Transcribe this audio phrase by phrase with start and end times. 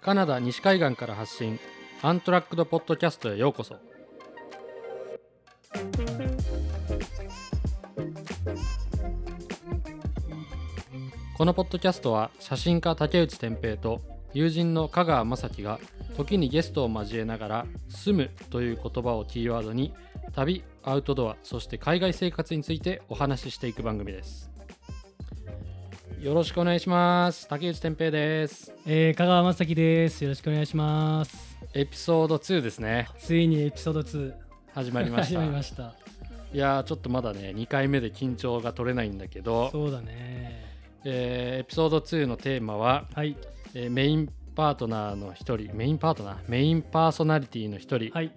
[0.00, 1.58] カナダ西海岸から発信。
[2.02, 3.76] アントラックドポッドキャストへようこそ。
[11.36, 14.00] このポッドキャストは写真家竹内天平と
[14.32, 15.80] 友人の香川雅樹が
[16.16, 19.94] 時にゲストを交えながら「住む」という言葉をキーワードに
[20.32, 24.57] 旅アウトドアそして海外生活についてお話ししていく番組です。
[26.20, 30.24] よろしくお願いします竹内天平ですえー、香川雅樹です。
[30.24, 31.56] よろしくお願いします。
[31.74, 34.32] エピソード2ですねついにエピソード2
[34.74, 35.94] 始まりまし始たまりました。
[36.52, 40.64] いやーちょっとまだね2回目で緊張が取れないんだけど、そうだね。
[41.04, 43.36] えーエピソード2のテーマは、はい
[43.74, 46.36] えーメインパートナーの一人メインパートナー？
[46.48, 48.32] メインパーソナリティの一人、はい。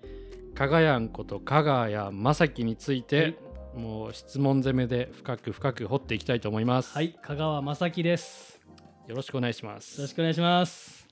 [0.54, 3.40] かがやんこと香川やまさきについて、
[3.76, 7.16] もう質問攻めで深く深く掘っていきたいと思います、はい。
[7.22, 8.60] 香川雅樹です。
[9.08, 11.08] よろしくお願いしまよろすしくお願いします。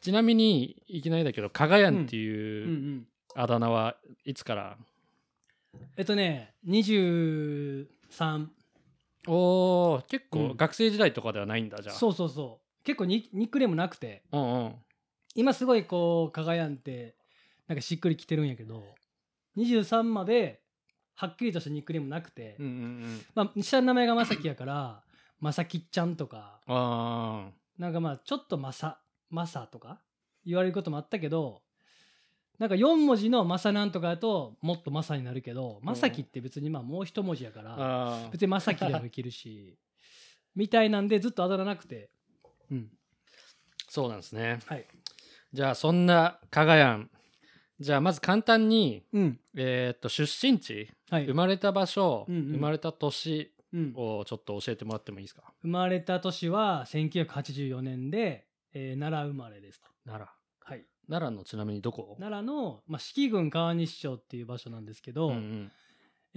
[0.00, 3.06] ちなみにいきなりだけどかがやんってうんういうんうん。
[3.34, 4.76] あだ名はいつから、
[5.96, 7.86] えっとね、23。
[9.28, 12.84] おー結構うん学生時代とかではないんだじゃあそうそうそう。
[12.84, 14.74] 結構ニニックネームなくて、うんうん
[15.38, 17.14] 今すごいこう、かがやんって、
[17.68, 18.82] なんかしっくりきてるんやけど、
[19.58, 20.62] 23まで
[21.16, 23.20] はっきりとしたニックネームなくて、うんうんうん。
[23.34, 25.02] まあ、下の名前がまさきやから、
[25.40, 30.00] まさきちゃんとか、あなんかまあちょっとマサマサとか
[30.44, 31.60] 言われることもあったけど
[32.58, 37.64] なんか4文字のマサなんとかだともっとマサになるけどマサキって別にまあもう一文字やかー。
[38.24, 39.76] ら別にマサキでもいけるし
[40.56, 42.08] みたいなんでずっとあだ名なくて。
[42.70, 42.90] うん。
[43.88, 44.58] そうなんですね。
[44.66, 44.86] はい。
[45.52, 47.10] じゃあそんなかがやん。
[47.78, 49.40] じゃあまず簡単にうん。
[49.54, 51.24] えーっと出身地はい。
[51.26, 52.42] 生まれた場所、うんうん。
[52.52, 55.42] 生まれた年うん、をちょっと教えてもらってもいいですか？
[55.60, 59.88] 生まれた年は1984年で、えー奈良生まれですと。
[60.06, 60.72] 奈良。
[60.72, 60.86] はい。
[61.08, 62.16] 奈良のちなみにどこ？
[62.20, 65.72] 奈良の、まあ、四季郡川西町っていう場所なんですけど、うんうん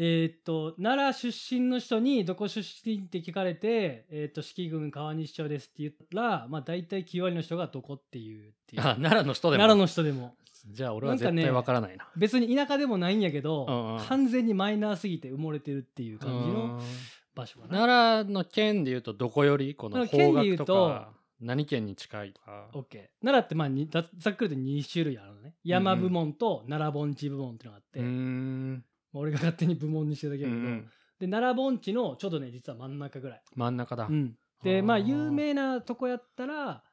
[0.02, 8.82] えーっと奈良出身の人にどこ出身って聞かれて、えーっと四季郡川西町ですって言ったら、まあ、大体9割の人がどこっていうっていう。
[8.82, 9.62] あ奈良の人でも。
[9.62, 10.36] 奈良の人でも。
[10.72, 12.08] じゃあ俺は絶対わからないな。
[12.16, 16.80] 別に田舎でもないんやけど、完全にマイナーすぎて埋もれてるっていう感じのうん。
[17.36, 17.80] 場所かな。
[17.80, 21.10] 奈良の県でいうとどこよりこの方角うととか
[21.42, 22.68] 何県に近いとか。
[22.74, 25.56] OK 奈良ってまあにざざっくりと2種類あるのね。
[25.64, 30.90] 山部門と奈良盆地部門っていうのがあって、うーんまあ俺が勝手に部門にしてるだけうんうやけど、ん。
[31.20, 33.42] で奈良盆地のちょうどね実は真ん中ぐらい。
[33.56, 36.84] 真ん中だ、うん、でまあ有名なとこやったら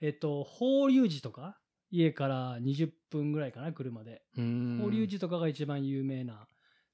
[0.00, 1.58] えっと法隆寺とか
[1.90, 4.22] 家から20分ぐらいかな車で。
[4.34, 6.46] 法隆寺とかが一番有名な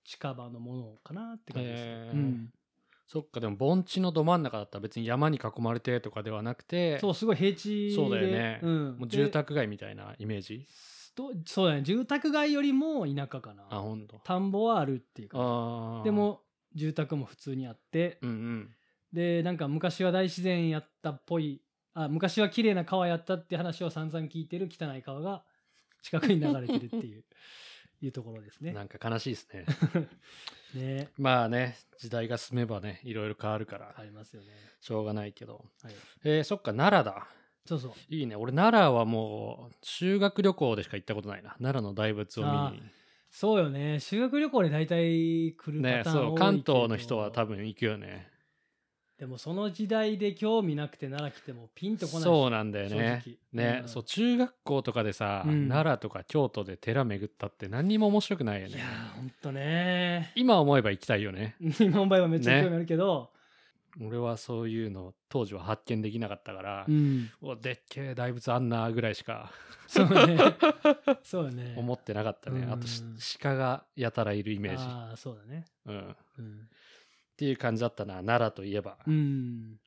[0.05, 2.13] 近場のものかなって感じです、へー。
[2.13, 2.51] うん、
[3.07, 6.99] そっかでも盆地のど真ん中だったら別に山に囲まれてとかではなくて。
[6.99, 10.67] そうすごい平地でそうだよねうん、もうで住宅街みたいなイメージ
[11.19, 11.83] とそうだね。
[11.83, 13.65] 住宅街よりも田舎かな。
[13.71, 14.21] あほんと。
[14.23, 16.03] 田んぼはあるっていうか。
[16.05, 16.43] でも
[16.77, 18.19] 住宅も普通にあって。
[18.23, 18.71] うんうん。
[19.13, 21.61] でなんか昔は大自然やったっぽい
[21.95, 25.43] あ昔は綺麗な川やったって話を散々聞いてる汚い川が
[26.03, 27.25] 近くに流れてるっていう
[28.01, 28.73] いうところですね。
[28.73, 29.67] なんか悲しいですね。
[30.75, 31.09] ね。
[31.19, 33.93] まあね時代が進めばねいろいろ変わるから。
[33.97, 34.53] ありますよね。
[34.81, 35.65] しょうがないけど。
[35.83, 37.27] はい、えー、そっか奈良だ
[37.69, 37.93] そうそう。
[38.09, 38.35] いいね。
[38.35, 41.51] 俺奈良はもう修学旅行でしか行ったことないな。
[41.61, 42.83] 奈良の大仏を見に。
[43.31, 44.01] そうよね。
[44.01, 48.27] 修学旅行で大体来るねパターン多いけど、そう関東の人は多分行くよね。
[49.19, 53.23] でもその時代で興味なくて奈良来てもピンとこないそうなんだよね。
[53.53, 53.89] ね、うん。
[53.89, 55.69] そう中学校とかでさ、うん。
[55.69, 58.79] 奈良とか京都で寺巡ったって何にも面白くないよいや
[59.15, 60.33] ほんとね。
[60.37, 61.57] 今思えば行きたいよね。
[61.81, 63.31] 今の場合はめっちゃ興味あるけど、
[64.01, 69.51] 俺はそういうの当時は発見できなかったから、うん、うわでっけえ大仏あんなぐらいしか
[69.89, 70.39] そうね。
[71.25, 71.75] そうよね。
[71.77, 72.73] 思ってなかったね、うん。
[72.73, 73.03] あとし
[73.41, 75.65] 鹿がやたらいるイメージ、ああそうだね。
[75.87, 76.69] うん、っうん、
[77.37, 79.81] ていう感じだったな奈良といえば、うん、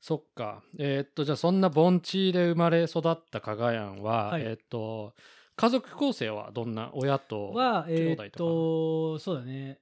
[0.00, 0.62] そっか。
[0.78, 4.42] えーっとじゃあそんな盆地で生まれ育った加賀やんは、はい。
[4.42, 5.14] えーっと
[5.56, 6.90] 家族構成はどんな？
[6.94, 8.36] 親とはえーっ兄弟とか？
[8.36, 9.80] とそうだね。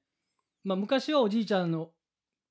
[0.64, 1.90] まあ昔はおじいちゃんの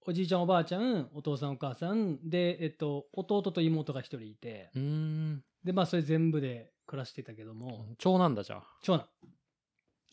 [0.07, 5.43] おじいちゃんおばあちゃんお父さんお母さんでえっと弟と妹が一人いてうーん。
[5.63, 7.85] でまあそれ全部で暮らしてたけども。
[7.97, 9.07] 長男だじゃあ長男。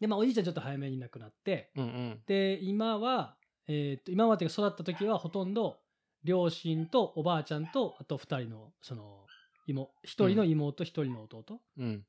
[0.01, 2.21] でまあおじいちゃんちょっと早めに亡くなってうんうん。
[2.27, 3.37] で今は
[3.69, 5.79] えーっと今まで育った時はほとんど
[6.25, 9.27] 両親とおばあちゃんとあと二人のその
[9.67, 11.55] 妹一人の妹一人の弟。
[11.55, 12.05] っうん。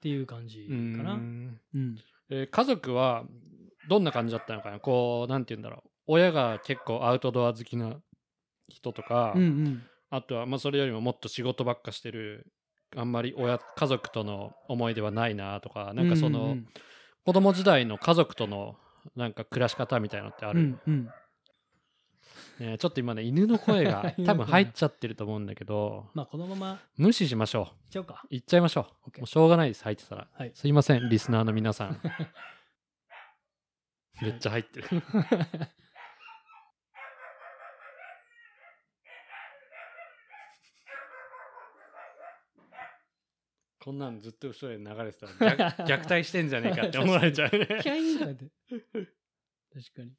[0.00, 1.14] ていう感じうーかな。
[1.14, 1.60] ん。
[1.74, 1.96] うん。
[2.30, 3.24] えー家族は
[3.88, 4.80] どんな感じだったのかな？
[4.80, 7.96] こうなんて言うんだろう親が結構アウトドア好きな
[8.68, 9.82] 人とか、うんうん。
[10.10, 12.46] あとはまあそれよりももっと仕事ばっかしてる
[12.96, 16.68] あんまり親家族との思い出はないなとかなんかその、うんうん
[17.28, 18.76] 子供時代の家族との
[19.14, 21.10] なんか暮らし方みたいのってある、うんうん
[22.58, 26.80] ね、ちょっと今ね犬の声が 多分入っちゃってると思うんだけどまあこのまま。
[26.96, 28.22] 無視しましょいっちゃおうか。
[28.24, 29.18] う行っちゃいましょう。
[29.18, 30.26] もうしょうがないです入ってたら。
[30.32, 30.52] はい。
[30.54, 32.00] すいませんリスナーの皆さん。
[34.22, 34.88] めっちゃ入ってる
[43.88, 47.58] こんなんずっと後ろで流れてたら虐虐待してんじゃねえかって思われちゃう。
[47.58, 50.10] ねキャインとか確かに。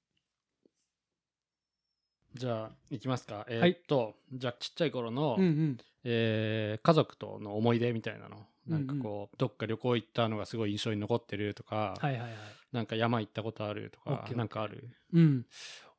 [2.33, 3.45] じゃあ行きますか。
[3.47, 3.73] えはい。
[3.73, 5.77] ーっと、じゃあちっちゃい頃の、うんうん。
[6.03, 8.47] えー家族との思い出みたいなの。
[8.65, 12.31] なんかうんこう、どっか旅行行ったのがすごい印象に残ってるとか、はいはいはい。
[12.71, 14.89] なんか山行ったことあるとかなんかある？
[15.13, 15.45] うん。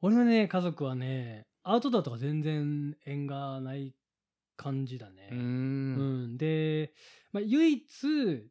[0.02, 3.94] 俺のね家族はねアウトドアとか全然縁がない
[4.62, 5.28] 感じだね。
[5.32, 6.34] うーうん。
[6.34, 6.92] ん、で、
[7.32, 7.82] まあ、唯一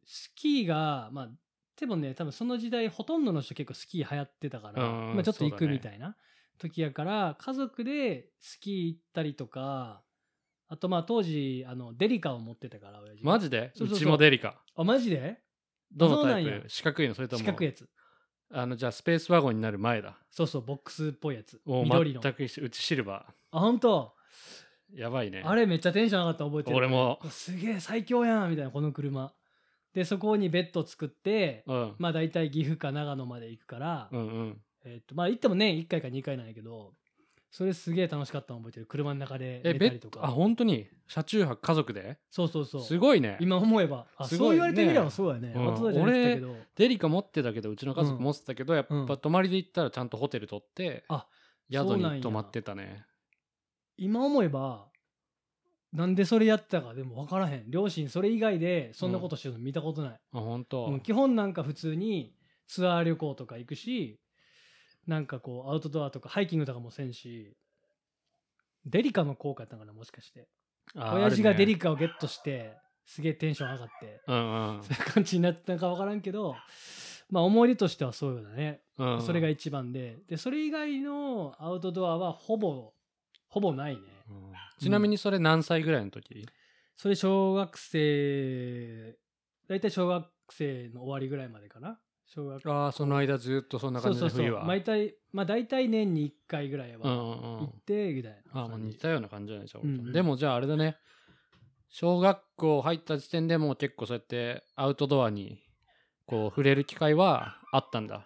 [0.04, 1.28] スキーがまあ
[1.78, 5.14] でもね多分その時代ほとんどの人結構スキー流行ってたから、うん。
[5.14, 6.16] まあ、ちょっと行くみたいな
[6.58, 10.02] 時やから、家族でスキー行ったりとか
[10.68, 13.72] あとまあ当時あのデリカを持ってたから親父マジで？
[13.74, 14.60] そうちもデリカ。
[14.76, 15.38] あマジで？
[15.92, 16.64] どのタイプ？
[16.68, 17.14] 四角いの？
[17.14, 17.44] それとも？
[17.44, 17.88] 四角いやつ。
[18.52, 20.18] あのじゃあスペースワゴンになる前だ。
[20.30, 21.60] そうそうボックスっぽいやつ。
[21.66, 22.20] 緑の。
[22.20, 24.20] 全くうちシルバあ本当ー
[24.94, 25.42] やばいね。
[25.44, 26.76] あれめっちゃテンション上がった覚えてる。
[26.76, 27.18] 俺も。
[27.30, 29.32] すげえ最強やんみたいなこの車。
[29.92, 34.60] でそこにベッド作ってうん、まあ大体岐阜か長野まで行くから、うんうん。
[34.84, 36.92] えっとまあ行っても年1回か2回なんやけど
[37.50, 38.86] それすげえ楽しかったの覚えてる。
[38.86, 40.20] 車の中でえベッ寝たりとか。
[40.24, 40.86] あ本当に？
[41.08, 42.18] 車中泊家族で？
[42.30, 42.82] そうそうそう。
[42.82, 43.36] すごいね。
[43.40, 44.06] 今思えば。
[44.16, 45.52] あすごいそう言われてみればねそうやね。
[45.56, 45.68] うん。
[45.68, 46.56] アウトドアじゃなくてたけど。
[46.76, 48.22] デリカ持ってたけどうちの家族うん。
[48.22, 51.12] 持ってたけど、やっうんぱ泊まりで行ったらちゃんとホテル取って、う
[51.72, 53.04] なんやに泊まってたね
[53.96, 54.90] 今思えば
[55.92, 57.64] なんでそれやってたかでも分からへん。
[57.68, 61.00] 両親それ以外でそんなことしてるの見たことない、あ本当、うん。
[61.00, 62.32] 基本なんか普通に
[62.68, 64.20] ツアー旅行とか行くし
[65.06, 67.56] なんかこうアウトドアとかハイキングとかもせんし
[68.86, 70.46] デリカの効果やったんかなもしかして。
[70.94, 74.82] あ親父がデリカカをゲットしてすげえテンション上がってうんうん。
[74.82, 76.54] そういう感じになってたか分からんけど
[77.30, 79.22] まあ思い出としてはそうだね、うん。
[79.22, 80.18] それが一番で。
[80.28, 82.92] でそれ以外のアウトドアはほぼ
[83.50, 84.02] ほぼないね。
[84.28, 84.52] うん。
[84.80, 86.48] ちなみにそれ何歳ぐらいの時、
[86.96, 89.16] それ小学生
[89.68, 91.98] 大体小学生の終わりぐらいまでかな。
[92.26, 97.58] 小学ああその間ずっとそんな感じでそうそう毎回まあ大体年に1回ぐらいはうんうんうん。
[97.58, 100.12] 行ってみたいなあまあ感じ似たような感じじゃないですか、うんうん。
[100.12, 100.96] でもじゃああれだね。
[101.88, 105.60] 小学校入った時点でもう結構そうやってアウトドアに
[106.24, 108.16] こう触れる機会はあったんだ。
[108.18, 108.22] っ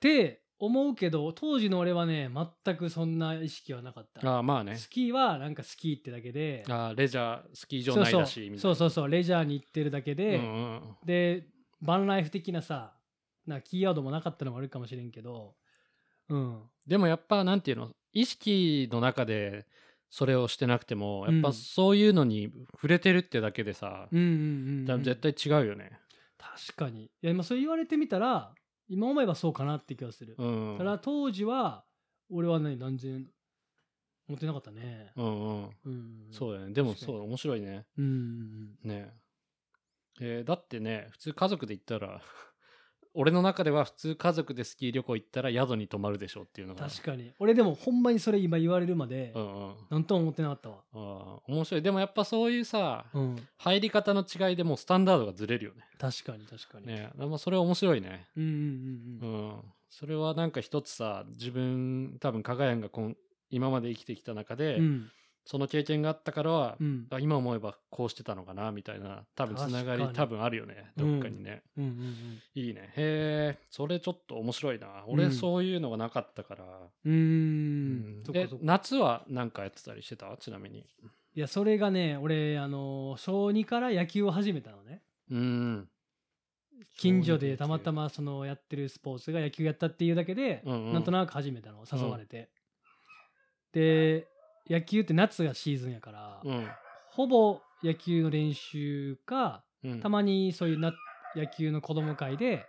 [0.00, 2.30] て思うけど当時の俺はね
[2.64, 4.30] 全くそんな意識はなかった。
[4.30, 4.76] ああまあね。
[4.76, 8.12] スキーはなんかスキーってだけでああレジャースキー場そうそう。
[8.12, 8.60] ないらしいみたいな。
[8.60, 11.46] そうそうそうレジャーに行ってるだけで、うんうんで
[11.82, 12.92] バンライフ的なさ
[13.46, 15.54] なんかキーワードもなかったのもあるかもしれんけど
[16.28, 16.62] うん。
[16.86, 19.66] でもやっぱなんていうの意識の中で
[20.10, 21.54] それをしてなくてもやっぱうん。
[21.54, 24.26] そういうのに触れてるってだけでさ、うんうん
[24.80, 25.92] うん、多分絶対違うよね
[26.36, 28.52] 確かにいや今そう言われてみたら
[28.90, 30.74] 今思えばそうかなって気がする、うん。
[30.76, 31.84] ただ当時は
[32.28, 33.24] 俺はね断然
[34.28, 35.12] 思ってなかったね。
[35.16, 35.70] うんうん。
[35.84, 36.28] うん。
[36.32, 36.72] そうだよね。
[36.72, 37.86] でもそう面白いね。
[37.96, 38.04] うん
[38.84, 38.88] うん。
[38.88, 39.14] ね。
[40.20, 42.20] えーだってね普通家族で行ったら
[43.14, 46.88] 俺の中では普通家族でスキー旅行行ったら宿に泊まるでしょっていうのが。
[46.88, 47.32] 確かに。
[47.38, 49.74] 俺でもほんまにそれ今言われるまでうんうん。
[49.90, 50.76] なんとも思ってなかったわ。
[50.92, 51.82] あー面白い。
[51.82, 53.36] でもやっぱそういうさ、うん。
[53.58, 55.82] 入り方の違いでもうスタンダードがずれるよね。
[55.98, 57.10] 確かに確かに、ね。
[57.20, 58.28] えまあそれ面白いね。
[58.36, 59.48] うんうんうんううん。
[59.50, 62.88] んそれはなんか一つさ自分多分加賀谷が
[63.50, 65.10] 今まで生きてきた中で、うん
[65.50, 67.08] その経験があったからは、うん。
[67.10, 72.92] あ今思えばこうしてたのかなみたいな多分つながり多分あるよねどっかにね、うんうんいいね。
[72.96, 75.02] へえそれちょっと面白いな。
[75.08, 75.32] 俺うん。
[75.32, 76.64] そういうのがなかったから、
[77.04, 78.22] うんうーうん。
[78.22, 78.24] えん。
[78.24, 78.64] そっかそっか。
[78.64, 80.36] 夏は何かやってたりしてた？
[80.36, 80.86] ちなみに。
[81.34, 85.02] いやそれがね俺あの小2から野球を始めたのね。
[85.32, 85.88] うん。
[86.96, 90.92] 近所でたまたまそのやってるスポーツが野球やったっていうだけで、うんうん。
[90.92, 92.50] なんとなく始めたの誘われて、
[93.72, 94.28] で
[94.68, 96.68] 野球って夏がシーズンやから、うん。
[97.10, 100.00] ほぼ野球の練習かうん。
[100.00, 100.92] たまにそういうな
[101.34, 102.66] 野球の子供会で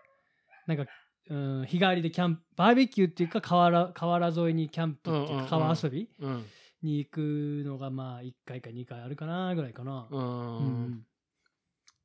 [0.68, 0.86] なんか、
[1.30, 6.46] うん、日帰りでキャンプバーベキューっていうか河原河原沿いにキャンプっていうか川遊びうん。
[6.84, 7.20] に行く
[7.66, 10.58] のがまあ1回か2回あるかなぐらいかな、うん。
[10.58, 11.06] うん。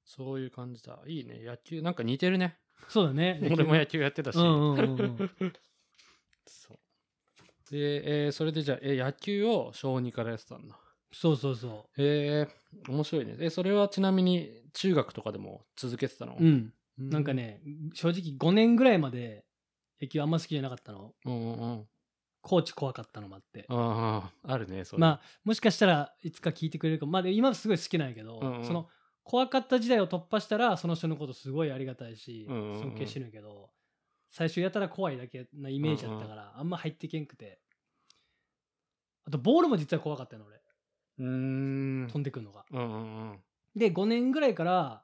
[0.05, 0.99] そういう感じだ。
[1.07, 1.41] いいね。
[1.45, 2.59] 野球なんか似てるね。
[2.89, 3.41] そうだね。
[3.51, 5.01] 俺も野球やってたし、うんうんうん
[5.41, 5.53] うん。
[6.47, 6.79] そう
[7.71, 10.77] で、えーそれでじゃあ、えー野球を小2からやってたんだ。
[11.13, 12.49] そうそうそへえ
[12.89, 13.37] 面白いね。
[13.41, 16.37] えそれはちなみに中学とかでも続けてたの？
[16.39, 16.73] ううん。
[16.99, 17.63] うなんかね
[17.95, 19.45] 正直5年ぐらいまで
[20.01, 21.15] 野球あんま好きじゃなかったの。
[21.25, 21.87] うんうんうん。
[22.43, 23.65] コーチ怖かったのもあって。
[23.69, 25.01] あああるねそれ。
[25.01, 27.13] まあもしかしたらいつか聞いてくれるかも。
[27.13, 28.65] まあで今はすごい好きなんやけど、うんうん。
[28.65, 28.89] その
[29.23, 33.71] 怖かった時代を突破したらその人のことすごいありがたいし、尊敬してるけど
[34.31, 37.61] 最初やたら怖いだけなイメージだったから、あんま入ってけんくて。
[39.27, 40.57] あとボールも実は怖かったの俺。
[41.19, 42.09] うーん。
[42.09, 42.65] 飛んでくるのが。
[42.71, 43.39] うんうんうん。
[43.75, 45.03] で5年ぐらいから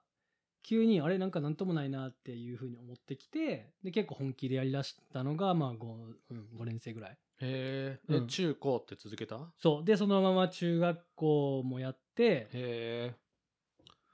[0.62, 5.86] 急にあれなんかなんともないなっていうふうに思ってきてで結構本気でやりだしたのがまあ 5,、
[6.30, 7.10] うん、5年生ぐらい。
[7.10, 8.24] へえうん。
[8.24, 9.52] え中高って続けた？
[9.58, 9.84] そう。
[9.84, 13.14] でそのまま中学校もやってへ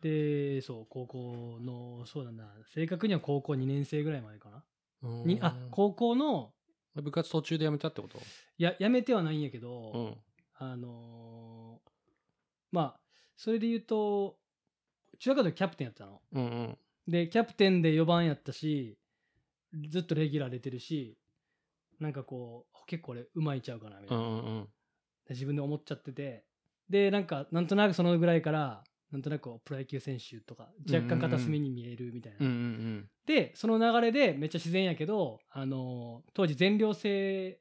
[0.00, 4.58] でそう高校のそうだな正確には高校2年生ぐらいまでかな。
[4.58, 6.52] えにあ高校の
[6.96, 8.18] 部活途中でやめたってこと？
[8.58, 10.16] ややめてはないんやけど、うん。
[10.58, 11.90] あのー
[12.72, 13.00] まあ
[13.36, 14.36] それで言うと
[15.20, 16.20] 中学校でキャプテンやってたの。
[16.32, 16.78] うんうん。
[17.06, 18.98] でキャプテンで4番やったし
[19.88, 21.16] ずっとレギュラー出てるし
[22.00, 24.68] なんかこう結構俺うまいちゃうかなみたいな、うんうんうん。
[25.30, 26.44] 自分で思っちゃってて。
[26.90, 37.60] でなんかなんとなくそのぐらいからなんとなくプロ野球選手とか若干片隅に見えるみたいな、うんうんでその流れでめっちゃ自然やけど、あのー当時全寮制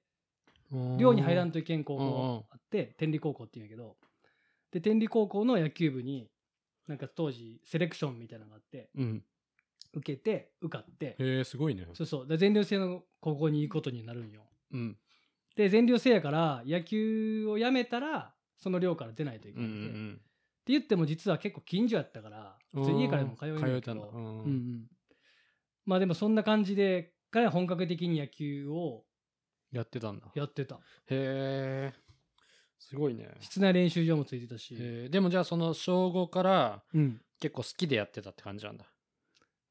[0.72, 2.12] うん寮に入らんといけん高うんうん。
[2.12, 3.98] 校あって天理高校っていうんやけど。
[4.72, 6.30] で天理高校の野球部に
[6.88, 9.24] なんか当時セレクションみたいなのがあってうん。
[9.94, 11.16] 受けて受かって。
[11.20, 11.86] へえすごいね。
[11.94, 12.28] そうそう。
[12.28, 14.44] で全寮制の高校に行くことになるんよ。
[14.72, 14.98] うん。
[15.56, 20.27] で全寮制やから野球をやめたらその寮から出ないといけうんうなくて、
[20.68, 24.44] ってん言っても実は結構近所やったから家からでも通えるけど、うん。
[24.44, 24.88] うんうん。
[25.86, 29.04] まあでもそんな感じでから本格的に野球を
[29.72, 30.28] やってたんだ。
[30.36, 30.80] へやってた。
[31.10, 31.94] え。
[32.80, 33.30] すごいね。
[33.40, 34.78] 室内練習場もついてたし、
[35.10, 38.86] でもじゃあその小5からうん、結構好きでやってたって感じなんだ。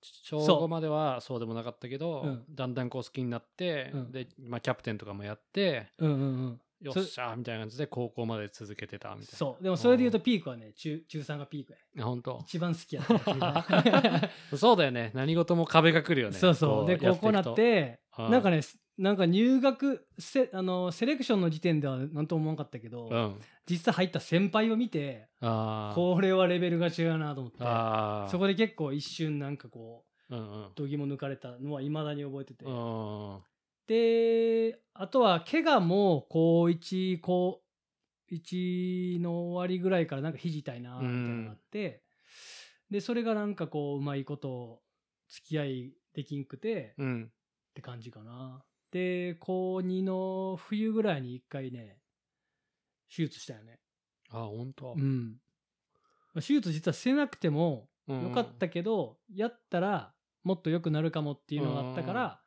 [0.03, 0.63] 小そう。
[0.63, 2.45] 5まではそうでもなかったけど、うん。
[2.55, 4.13] だんだんこう好きになって、うん。
[4.13, 9.39] で、まあ、キャプテンとかもやってうんうんうんよっしゃーみたいな感じで高校まで続けてたみたいな。
[9.39, 9.63] そう。
[9.63, 12.03] でもそれで言うとピークはね中中3がピークやね。
[12.03, 12.39] あ本当？
[12.43, 13.07] 一番好きや っ
[14.51, 15.11] たそうだよね。
[15.15, 16.37] 何事も壁が来るよね。
[16.37, 16.87] そうそう。
[16.87, 18.31] で高校なってうん。
[18.31, 18.61] なんかね
[18.99, 23.41] なんか入学セあのセレクションの時点では何とも思わなかったけど、うん。
[23.69, 30.71] 実際入った先輩を見てこれはレベルが違うなと思ってそこで結構一瞬なんかこううんうん。
[30.75, 33.39] 度肝抜かれたのはいまだに覚えてて、うん
[33.87, 37.61] であとは怪我も高1高
[38.33, 42.03] 1の終わりぐらいからなんか肘痛いなみたいなのがあって、
[42.91, 44.81] でそれがなんかこううまいこと
[45.29, 47.31] 付き合いできんくてっうん。
[47.75, 48.65] て感じかな。
[48.91, 51.99] で高2の冬ぐらいに一回ね
[53.15, 53.79] 手術したよね。
[54.31, 55.37] あ本当うん。
[56.35, 58.23] まあ手術実はせなくてもうん。
[58.23, 60.13] よかったけど、やったら
[60.43, 62.41] もっと良くなるかもっていうのがあったから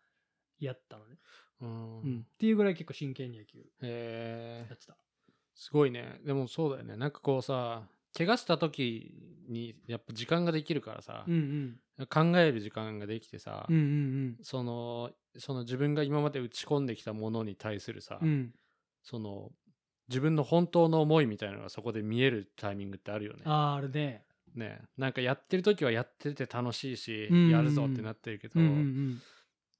[0.60, 1.18] やったのね、
[1.62, 2.01] うん。
[2.01, 2.20] うん。
[2.20, 4.96] っていうぐらい結構真剣に野球やってた。
[5.54, 6.20] すごいね。
[6.25, 6.96] でもそうだよね。
[6.96, 7.84] なんかこうさ
[8.18, 9.13] 怪我した時
[9.48, 12.08] にやっぱ時間ができるからさうんう、ん。
[12.08, 18.28] 考える時間ができてさ、うんうんそのその自分が今まで打ち込んできたものに対するさ、うん。
[18.28, 18.54] うん
[19.04, 19.51] その
[20.10, 23.42] 自分の本当の思いみたいなのがそこで見えるタイミングってあるよね。
[23.46, 24.25] あーあるね。
[24.56, 24.82] ね。
[24.98, 27.51] なんかやってる時はやってて楽しいし、うんうんうん。
[27.51, 29.22] やるぞってなってるけど、うんうん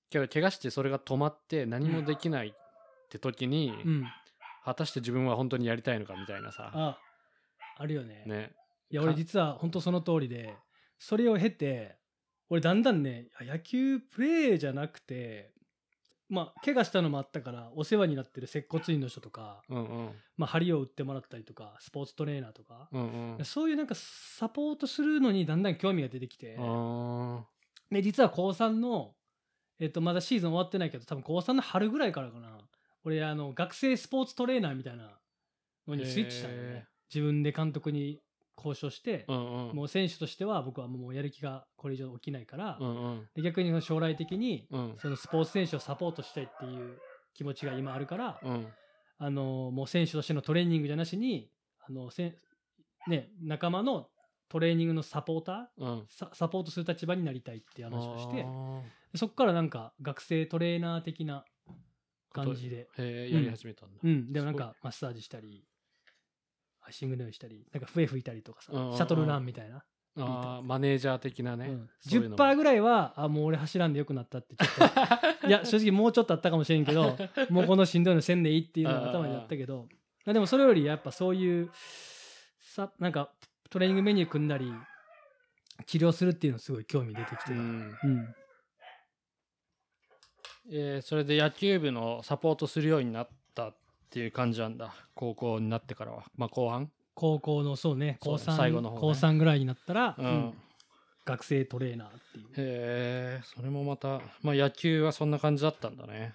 [0.10, 2.54] けど怪我してそれが止まって何もできないっ
[3.10, 3.90] て時に、うん。
[3.90, 4.06] うん
[4.66, 7.00] 果たして自分は本当にやりたいのかみたいなさ、あ
[7.78, 8.24] あるよね。
[8.26, 8.52] ね、
[8.90, 10.54] いや俺実は本当その通りで
[11.00, 11.98] それを経て
[12.50, 15.54] 俺だんだんねあ野球プレーじゃなくて
[16.28, 20.10] まあ怪我したのもあったからお世話になってる接骨院の人とか、うんうん。
[20.38, 23.46] まあ、針を打ってもらったりとかスポーツトレーナーとか、うんうん。
[23.46, 27.44] そういうなんかサポートするのにだんだん興味が出てきて、あ
[27.90, 29.16] で実は高3の、
[29.80, 32.58] えっと、まだシーズン終わってないけど多分高3の春ぐらいからかな。
[33.06, 35.18] 俺あの学生スポーツトレーナーみたいな
[35.88, 36.88] のにスイッチしたんだよへね。
[37.14, 38.20] 自分で監督に
[38.58, 39.76] 交渉して、ーうんうん。
[39.76, 43.28] もう選手としては僕はもうやる気がこれ以上起きないから、うんうん。
[43.36, 44.96] で逆に将来的にうん。
[45.02, 47.00] そのスポーツ選手をサポートしたいっていう
[47.34, 48.68] 気持ちが今あるから、うん。
[49.18, 51.50] あのもう選手としてのトレーニングじゃなしに
[51.88, 52.36] あのせん、
[53.08, 54.08] ね、仲間の
[54.50, 55.84] トレーニングのサポーター？
[55.84, 56.06] うん。
[56.10, 58.46] ササポートする立場になりたいって話をして。
[59.16, 61.46] そこからなんか学生トレーナー的な
[62.32, 65.66] 感じで、やり始めたんだ、うん、でもなんすかマッサージしたり
[66.82, 68.98] アイシングのようにしたりなんか笛吹いたりとかさうんうんうん。
[68.98, 69.84] シャトルランみたいな、
[70.18, 72.44] あーマネージャー的なね、うん、そういうのも。
[72.44, 75.48] 10%ぐらいはあもう俺走らんでよくなったってちょっと。
[75.48, 77.18] いや正直もうちょっとあったかもしれんけど
[77.50, 79.88] もうこのしんどいのせんでいいっていうのが頭にあったけど。
[80.26, 81.72] あでもそれよりやっぱそういう
[82.60, 83.32] さなんか
[83.70, 84.72] トレーニングメニュー組んだり
[85.86, 87.46] 治療するっていうのすごい興味出てきて。
[87.46, 87.98] た、うん。
[88.04, 88.36] うん。
[90.72, 93.76] えーそれで野球部のサポートするようになったっ
[94.10, 94.94] ていう感じなんだ。
[95.16, 96.24] 高校になってからは。
[96.36, 96.92] まあ後半？
[97.14, 98.18] 高校のそうね。
[98.22, 99.02] 高そう3最後の方ね。
[99.02, 100.54] 高3ぐらいになったら、うん、うん。
[101.26, 102.46] 学生トレーナーっていう。
[102.46, 106.34] へえそれもまたまあ野球はそんな感じだったんだね。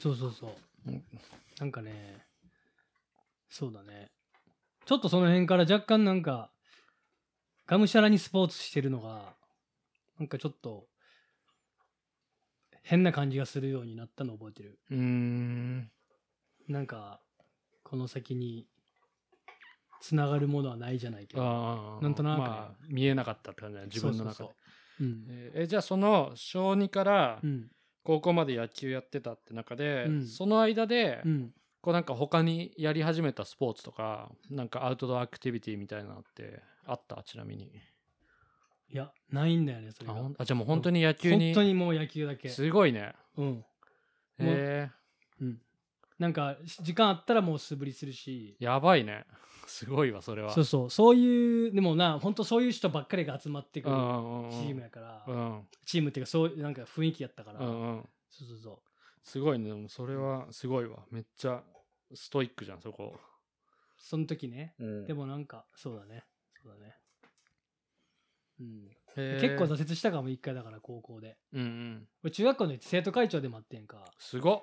[0.00, 0.50] そうそうそう、
[0.86, 1.02] うん。
[1.58, 2.18] なんかね
[3.48, 4.10] そうだね。
[4.86, 6.50] ちょっとその辺から若干なんか
[7.68, 9.34] がむしゃらにスポーツしてるのが
[10.18, 10.86] なんかちょっと
[12.82, 14.78] 変な感じがするようになったのを覚えてる。
[14.90, 15.90] うーん。
[16.66, 17.20] なんか
[17.84, 18.66] この先に
[20.00, 22.44] つながるものはないじゃないけどなんとなくね。
[22.46, 24.50] まあ見えなかったって感じだね自分の中で。
[25.54, 27.68] えじゃあその小2からうん。
[28.04, 30.26] 高校まで野球やってたって中で、うん。
[30.26, 31.52] その間で、うん
[31.88, 37.22] こうなんか他にやり始めたスポーツとかなんかアウトドアアクティビティみたいなのってあった？
[37.22, 37.64] ちなみに。
[37.64, 40.12] いやないんだよねそれが。
[40.12, 42.50] あほんあじゃあもう本当に野球に本当にもう野球だけ。
[42.50, 43.14] すごいね。
[43.38, 43.64] うん。
[44.38, 44.90] へ
[45.40, 45.58] うん。
[46.18, 48.54] なんかし時間あったらもう素振りするし。
[48.60, 49.24] えやばいね。
[49.66, 50.52] すごいわそれは。
[50.52, 50.90] そうそう。
[50.90, 55.62] そういうでもな本当そういう人ばっかりが集まってくるうんうんうんチームやから、うん。
[55.86, 58.08] チームっていうかそういうなんか雰囲気やったから、うんうん。
[58.28, 58.82] そうそうそ
[59.24, 59.68] すごいね。
[59.68, 60.98] でもそれはすごいわ。
[61.10, 61.62] めっちゃ
[62.14, 63.20] ストイックじゃんそこ、う
[63.98, 64.74] その時ね。
[64.78, 65.06] うん。
[65.06, 66.24] でもなんかそうだね。
[66.62, 66.96] そうだね。
[68.60, 68.88] うん。
[69.40, 71.36] 結構挫折したかも一回だから高校で。
[71.52, 72.08] うんうん。
[72.22, 74.04] 俺中学校の時生徒会長でもあってんか。
[74.18, 74.62] すごっ。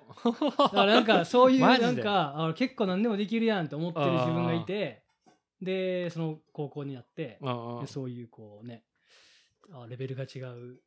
[0.57, 5.03] だからなんかそういう なんかあ結構何でもできるやんって思ってる自分がいて
[5.61, 7.39] でその高校になって
[7.81, 8.83] でそういうこうね
[9.71, 10.81] あレベルが違う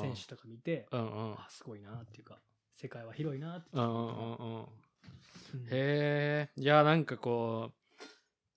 [0.00, 2.40] 選手とか見てあすごいなっていうか
[2.74, 4.66] 世界は広いなってうんうん
[5.70, 7.86] へえいやなんかこう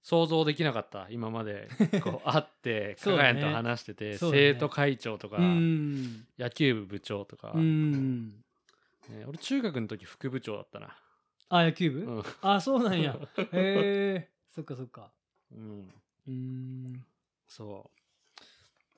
[0.02, 1.70] 想像できなかった今まで。
[2.04, 4.18] こう会って加賀谷と話してて、ね。
[4.18, 6.26] 生徒会長とか、うん。
[6.40, 8.30] 野球部部長とか、うん
[9.10, 10.98] ね俺中学の時副部長だったな。
[11.50, 13.20] あ野球部、うん、あそうなんや。
[13.38, 15.12] へえそっかそっか。
[15.52, 15.94] うん、
[16.28, 17.06] うん。
[17.48, 18.00] そう。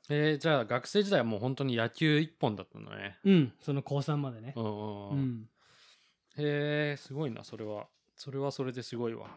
[0.10, 3.18] えーじゃあ学生時代はもう本当に野球一本だったんだね。
[3.24, 3.54] うん。
[3.60, 4.54] その高3までね。
[4.56, 5.50] うんうんううんん
[6.38, 7.88] へえすごいなそれは。
[8.16, 9.28] それはそれですごいわ。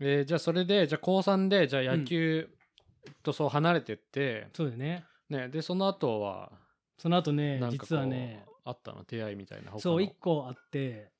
[0.00, 2.48] えーじゃあそれでじゃあ高3でじゃあ野球
[3.22, 5.04] とそう離れてって、そうだよね。
[5.28, 6.52] ねでその後は
[6.98, 8.44] その後ね実はね。
[8.64, 9.04] あったの？
[9.04, 11.10] 出会いみたいなそう1個あって。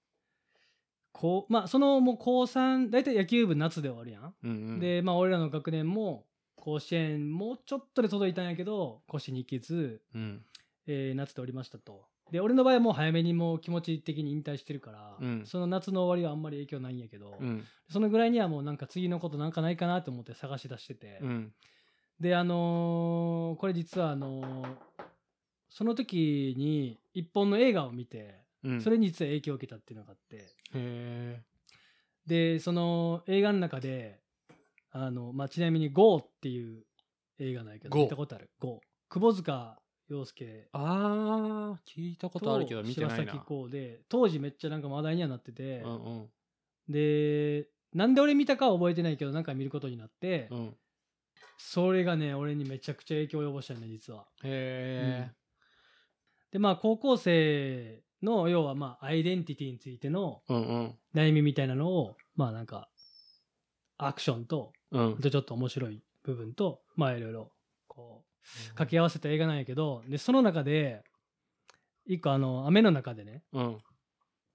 [1.13, 6.25] こうまあそのもう高3大体野球部夏で終わるやん、うんうん、でまあ俺らの学年も
[6.57, 10.45] 甲子園もうちょっとで届いたんやけど甲子園に行けず、うん。
[10.87, 15.43] えー夏でおりましたとで俺の場合はもう早めにもう気持ち的に引退してるから、うん。
[15.45, 17.63] その夏の終わりはあんまり影響ないんやけど、うん。
[17.91, 21.53] そのぐらいにはもうなんか次のことなんかないかなと思って探し出してて、うん。
[22.19, 24.77] であのーこれ実はあのー
[25.69, 28.81] その時に一本の映画を見て、うん。
[28.81, 30.37] それに実は影響を受けたっていうのがあって。
[30.37, 30.43] へ
[30.75, 31.43] え
[32.27, 34.21] でその映画の中で
[34.91, 36.85] あの、まあ、ちなみに「GO」っていう
[37.41, 39.82] 映画なんやけど見たことある「GO」窪塚
[40.13, 43.17] 洋介あー聞いたことあるけどと見てないな。
[43.17, 46.29] 柴咲コウで当時めっちゃなんか話題にはなってて、うんうん。
[46.89, 50.77] でなんで俺見たかは覚えてないけどなんか見ることになって、うん。
[51.57, 54.27] それがね俺にめちゃくちゃ影響を及ぼしたね実は。
[54.45, 55.31] へえ
[56.51, 60.95] でまあ高校生の要はまあアイデンティティについてのうんうん。
[61.15, 62.89] 悩みみたいなのをまあなんか
[63.97, 65.19] アクションとうん。
[65.19, 67.53] ちょっと面白い部分とまあいろいろ
[67.89, 68.32] こう
[68.71, 71.03] 掛け合わせた映画なんやけどでその中で
[72.07, 73.79] 一個あの雨の中でねうん。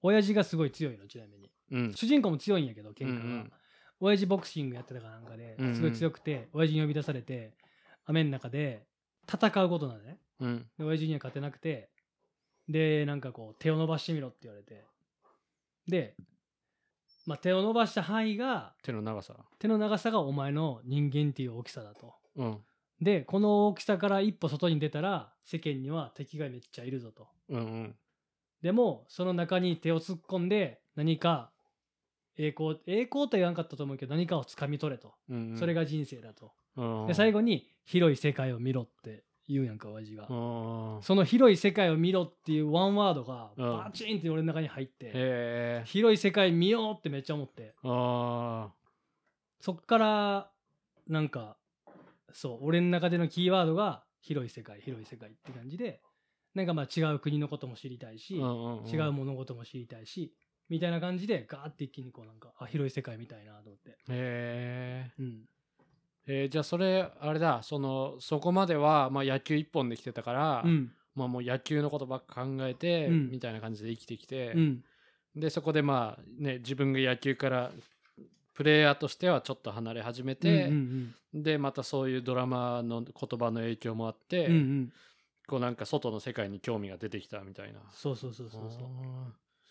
[0.01, 1.49] 親父がすごい強いのちなみに。
[1.71, 1.93] うん。
[1.93, 3.51] 主人公も強いんやけど喧嘩が、うんうん。
[3.99, 5.75] 親父ボクシングやってたかなんかでうんうん。
[5.75, 7.53] すごい強くて親父に呼び出されて
[8.05, 8.85] 雨の中で
[9.31, 10.19] 戦うことなのね。
[10.39, 10.65] うん。
[10.77, 11.89] で親父には勝てなくて
[12.69, 14.85] でなんかこう手を伸ばしてみろって言われて。
[15.87, 16.15] で、
[17.25, 19.35] まあ、手を伸ばした範囲が手の長さ。
[19.57, 22.13] 手の長さがお前の人間っていう大きさだと。
[22.35, 22.57] うん
[23.01, 27.27] でこの大きさから一歩外に出たら世間には敵がめっちゃいるぞと。
[27.49, 27.95] うんうん。
[28.61, 31.51] でもその中に手を突っ込んで何か
[32.37, 35.57] 栄光栄光とは言わんかったと思うけど何かを掴み取れと、うんうん。
[35.57, 36.51] それが人生だと。
[36.75, 43.77] うんで最後に広い世界を見ろって言うやんか親父が、うんその広い世界を見ろっていうワンワードがうん。
[43.77, 45.83] バチンって俺の中に入って、へえ。
[45.85, 47.75] 広い世界見ようってめっちゃ思って。
[47.83, 48.69] あ
[49.59, 50.49] そっから
[51.07, 51.57] なんか
[52.33, 56.01] そう俺の中でのキーワードが広い世界広い世界って感じで
[56.53, 58.87] なんかまあ違う国のことも知りたいし、ーうんうんうん。
[58.87, 60.33] 違う物事も知りたいし
[60.69, 65.41] みたいな感じでガーって一気にこうなんかあ広い世界みたいなと思って、へえうん、
[66.25, 67.61] えーじゃあそれあれだ。
[67.63, 70.91] そのそこまでは、まあ、野球一本で来てたから、うん。
[71.15, 73.31] まあ、もう野球のことばっか考えて、うん。
[73.31, 74.83] みたいな感じで生きてきて、うん。
[75.35, 77.71] でそこでまあね自分が野球から
[78.57, 84.59] プレイヤーとしてはちょっと離れ始めて、うんでまたそういうドラマの言葉の影響もあって、うんうん。
[84.59, 84.93] うん
[85.47, 87.79] こうなんか外の世界に興味が出てきたみたいな。
[87.91, 88.81] そうそうそうそうそう。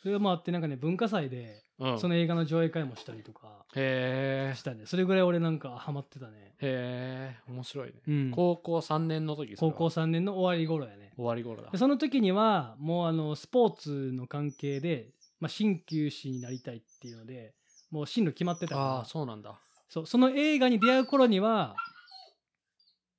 [0.03, 1.65] それもあってなんかね文化祭で
[1.99, 4.87] その映画の上映会もしたりとかしたね。
[4.87, 11.13] それぐらい俺なんかハマってたね、へえ面白いね、うん、高校3年の時高校3年の終わり頃やね。
[11.17, 11.71] 終わり頃だ。
[11.71, 17.53] でその時にはもうあのスポーツの関係で、まあ、鍼灸師になりたいっていうので
[17.91, 18.87] もう進路決まってたから。
[18.87, 19.59] ああそうなんだ。
[19.89, 21.77] そうその映画に出会う頃には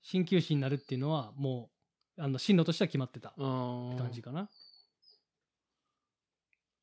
[0.01, 1.69] 鍼灸師になるっていうのはも
[2.17, 4.49] うあの進路としては決まってたうーん感じかな、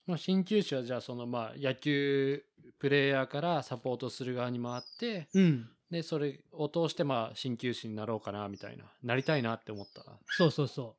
[0.07, 2.43] まあ鍼灸師はじゃあそのまあ野球
[2.79, 5.69] プレイヤーからサポートする側に回ってうん。
[5.91, 10.97] でそれを通してまあ鍼灸師になろうかなみたいななりたいなって思ったそうそうそ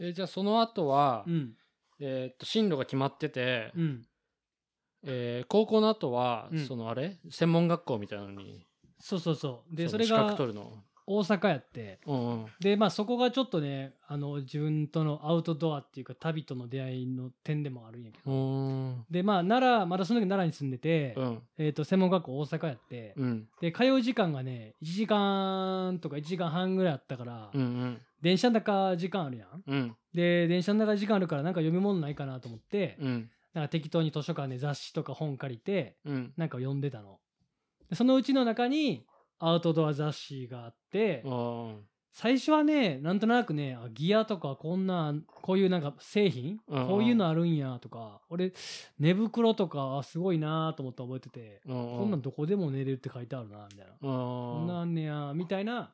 [0.00, 1.54] えじゃあその後は、ううん。
[2.00, 4.02] えーっと進路が決まってて、うん。
[5.04, 6.66] えー高校の後は、うん。
[6.66, 7.18] そのあれ？
[7.30, 8.64] 専門学校みたいなのに？
[9.00, 9.76] そうそうそう。
[9.76, 10.36] でそれが
[11.10, 12.00] 大阪やって。
[12.06, 12.46] うんうん。
[12.60, 19.04] でまあそこがちょっとねあの自分とのアウトドアっていうか旅との出会いの点でもあるんやけど。
[19.10, 21.42] でまあ奈良まだその時奈良に住んでて、うん。
[21.56, 23.48] えー、と専門学校大阪やって、うん。
[23.60, 29.62] で通う時間がね1時間とか1時間半ぐらいあったから、うんうん電車の中時間あるやん。
[29.66, 29.96] うん。
[30.14, 33.30] で電車の中時間あるからなんか読み物ないかなと思って、うん。
[33.54, 36.32] なんか適当に図書館で雑誌とか本借りてうん。
[36.36, 37.18] なんか読んでたの。
[37.88, 39.06] でそのうちの中に
[39.38, 41.76] アウトドア雑誌があって、うん
[42.10, 48.52] 最初はねなんとなくねあギアとかこんなこういうなんか製品、うんこういうのあるんやとか俺
[48.98, 55.92] 寝袋とかすごいなと思って覚えてて、うんこんなんどこでも寝れるって書いてあるなみたいな、こんなんねやみたいな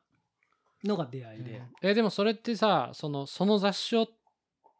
[0.85, 4.07] のが出会いで、えでもそれってさそのその雑誌を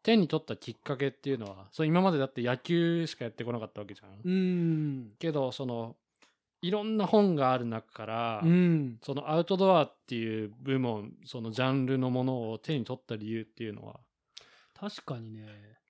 [0.02, 5.10] 手に取ったきっかけっていうのはそう今までだって野球しかやってこなかったわけじゃん、うーん。
[5.18, 5.96] けどその
[6.62, 8.98] いろんな本がある中から、うん。
[9.02, 14.00] そのアウトドアっていう部門そのジャンルのものを手に取った理由っていうのは？
[14.78, 15.46] 確かにね。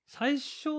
[0.06, 0.70] 最初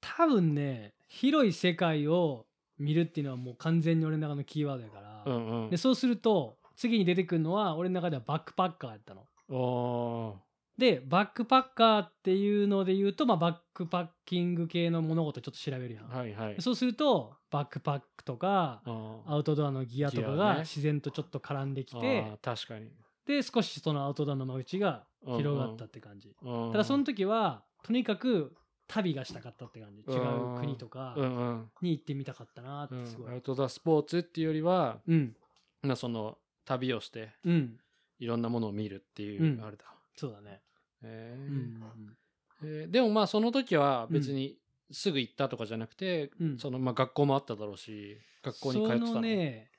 [0.00, 2.46] 多分ね広い世界を
[2.78, 5.70] 見るっていうのはもう完全に俺の中のキーワードやから、うんうん。
[5.70, 9.26] でそうすると次に出てくるのは俺の中ではバックパッカーやったの。
[9.50, 10.36] お
[10.76, 16.06] でバックパッカーっていうので言うと、まあ、バックパッキング系の物事ちょっと調べるやん。
[16.06, 16.54] ーはいはい。
[16.56, 20.60] でそうするとバックパックとかあアウトドアのギアとかがね。
[20.60, 22.90] 自然とちょっと絡んできあて、ー確かに。
[23.26, 26.34] で少しそのアウトドアの間口が広がったって感じ。
[26.42, 26.72] うん。
[26.72, 28.52] ただその時はとにかく
[28.88, 30.00] 旅がしたかったって感じ。
[30.12, 31.70] 違う国とかうんうん。
[31.82, 33.32] に行ってみたかったなっうんてすごい。
[33.32, 35.36] アウトドアスポーツっていうよりはうん。
[35.82, 37.78] まあその旅をしてうん。
[38.18, 39.64] いろんなものを見るっていう、うん。
[39.64, 39.84] あれだ、
[40.16, 40.60] そうだね。
[41.02, 41.40] えー。
[41.40, 42.16] うん
[42.62, 42.90] えー。
[42.90, 44.56] でもまあその時は別に
[44.90, 46.58] すぐ行ったとかじゃなくて、うん。
[46.58, 49.20] そのまあ学校もあっただろうし学校に通ってたの。
[49.20, 49.70] ね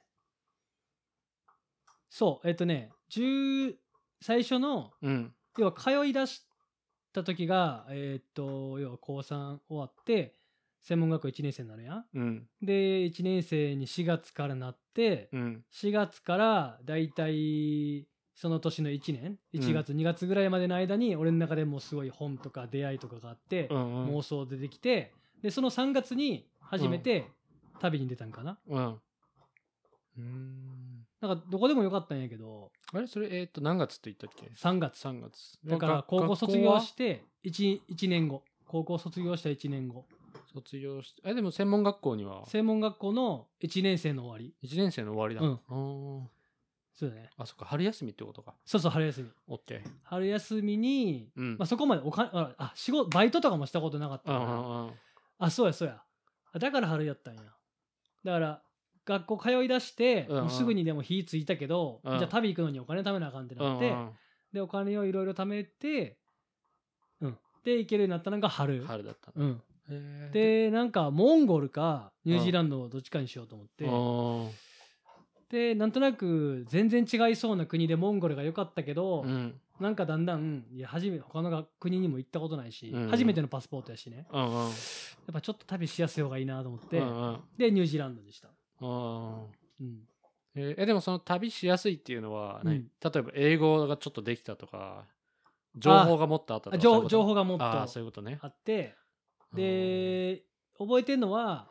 [2.10, 3.76] そうえっとね10
[4.22, 5.34] 最初のうん。
[5.58, 6.46] 要は通い出し
[7.14, 10.36] た時がえっと要は高3終わって
[10.86, 12.06] 専門学校1年生になるやん。
[12.14, 12.48] うん。
[12.62, 15.66] で1年生に4月からなってうん。
[15.74, 24.18] 4月からだいたいその年の1年1月、2月ぐらいまでの間に俺の中でもうすごい本とか出会いとかがあって、うんうん。
[24.18, 27.32] 妄想出てきてでその3月に初めて
[27.80, 29.02] 旅に出たんかな、うん。
[30.20, 31.08] うん。
[31.20, 32.72] なんかどこでもよかったんやけど。
[32.94, 33.08] あれ？
[33.08, 35.02] それえっ、と何月って言ったっけ？3月。
[35.02, 35.58] 3月。
[35.66, 38.44] だからが高校卒業学して 1, 1年後。
[38.68, 40.06] 高校卒業した1年後
[40.56, 42.46] 卒業してえでも専門学校には？
[42.48, 44.54] 専門学校の1年生の終わり。
[44.68, 45.60] 1年生の終わりだ、うん。
[45.68, 46.28] あー。
[46.98, 47.30] そうだね。
[47.38, 47.66] あそっか。
[47.66, 48.56] 春休みってことか。
[48.66, 49.30] そうそう春休み。
[49.56, 51.58] OK 春休みに、うん。
[51.58, 54.94] まあ、そこまでお金ああ仕事バイトとかもしたことなかったから、
[55.40, 56.02] あそうやそうや。
[56.54, 57.42] あだから春やったんや。
[58.24, 58.62] だから
[59.06, 62.18] 学校通い出して、うんすぐにでも火ついたけど、うん。
[62.18, 64.10] じゃあ旅行くのにお金貯めなあかんってなって、うんうん
[64.54, 66.18] でお金をいろいろ貯めて
[67.20, 67.38] うん。
[67.66, 68.86] で行けるようになったのが春。
[68.86, 69.38] 春だった。
[69.38, 69.62] のうん、
[70.32, 73.86] でなんかモンゴルかニュージーランドどっちかにしようと思って、
[75.50, 79.60] でなんとなく全然違いそうな国でモンゴルが良かったけど、うん。
[79.78, 83.10] なんかだんだんいや初め他のが国にも行ったことないし、うん。
[83.10, 84.26] 初めてのパスポートやしね。
[84.32, 84.52] うんうん。
[84.54, 84.72] やっ
[85.34, 87.40] ぱちょっと旅しやすい方がいいなと思って、うんうん。
[87.58, 88.48] でニュージーランドにした、
[88.80, 92.88] えーえでもその旅しやすいっていうのは、何うん。
[93.04, 95.04] 例えば英語がちょっとできたとか
[95.76, 97.10] 情報がもっとあったとかあそういうこと？
[97.10, 98.40] 情情報がもっとああーそういうことね。
[98.46, 98.96] って
[99.56, 100.44] で
[100.78, 101.68] 覚えてるのは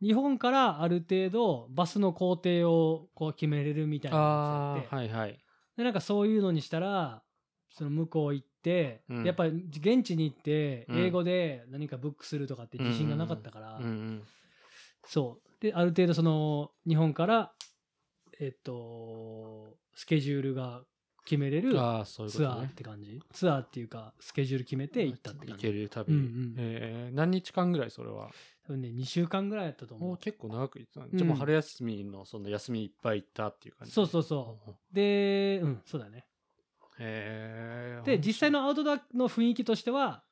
[0.00, 5.40] 日本からある程度バスの工程をこう決めれるみたいなあやつやって、あはいはい。
[5.76, 7.22] でなんかそういうのにしたら
[7.70, 9.24] その向こう行って、うん。
[9.24, 10.98] やっぱり現地に行ってうん。
[11.00, 14.22] 英語で何かブックするとかって自信がなかったから、うんうん。
[15.06, 15.62] そう。
[15.62, 17.52] である程度その日本から
[18.40, 20.82] えっとスケジュールが
[21.24, 25.62] 決めれるツアーって感じ、ツアーっていうかスケジュール決めて行ったって行感じ。
[25.66, 26.54] ける旅、うんうん。
[26.58, 28.28] えー何日間ぐらいそれは？
[28.66, 30.16] 多分ね2週間ぐらいやったと思う。
[30.18, 31.18] 結構長く行ってたね、うん。
[31.18, 33.92] じゃあもう春休みのその休みいっぱい行ったっていう感じ。
[33.94, 34.72] そうそうそう。
[34.94, 36.26] でうんそうだね。
[36.98, 40.22] へえで実際のアウトドアの雰囲気としては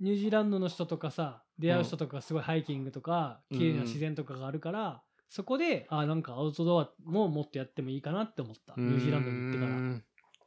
[0.00, 3.58] ニュージーランドの人とかさ出会う人とかすごいハイキングとかうん。
[3.58, 8.74] 綺麗な自然とかがあるから、そこであなんかアウトドアももっとやってもいいかなって思った。
[8.76, 10.00] ニュージーランドに行ってからら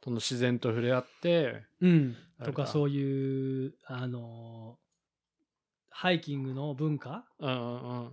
[0.08, 2.16] その自然と触れ合ってうん。
[2.42, 4.88] とかそういうあのー
[5.90, 8.12] ハイキングの文化うん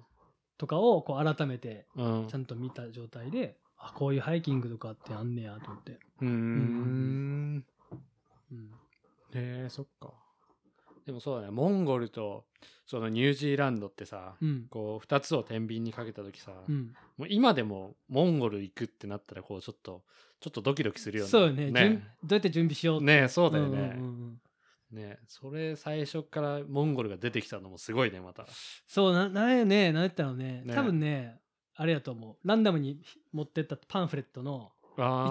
[0.57, 2.21] とかをこう改めてうん。
[2.23, 7.65] うんちゃんと見た状態であこういうハイキングとかってあんねやと思って、うーん。
[8.51, 8.71] うん、
[9.33, 10.13] へえそっか
[11.05, 11.51] でもそうだね。
[11.51, 12.45] モンゴルと
[12.85, 14.65] そのニュージーランドってさ、うん。
[14.69, 16.93] こう2つを天秤にかけた時さ、うん。
[17.17, 20.03] もう今でもモンゴル行くってなったらこうちょっと
[20.39, 21.29] ちょっとドキドキするよね。
[21.29, 21.71] そうよね。
[21.71, 21.81] ね。
[21.81, 23.05] 準どうやって準備しようって。
[23.05, 24.41] ねそうだよね、うんうんうん
[24.91, 28.45] ねそれ最初からモンゴルが出てきたのもすごいねまた。
[28.87, 30.61] そうななんやねなんやったのね。
[30.63, 31.39] ね多分ね
[31.75, 32.47] あれやと思う。
[32.47, 33.01] ランダムに
[33.33, 34.71] 持ってったパンフレットの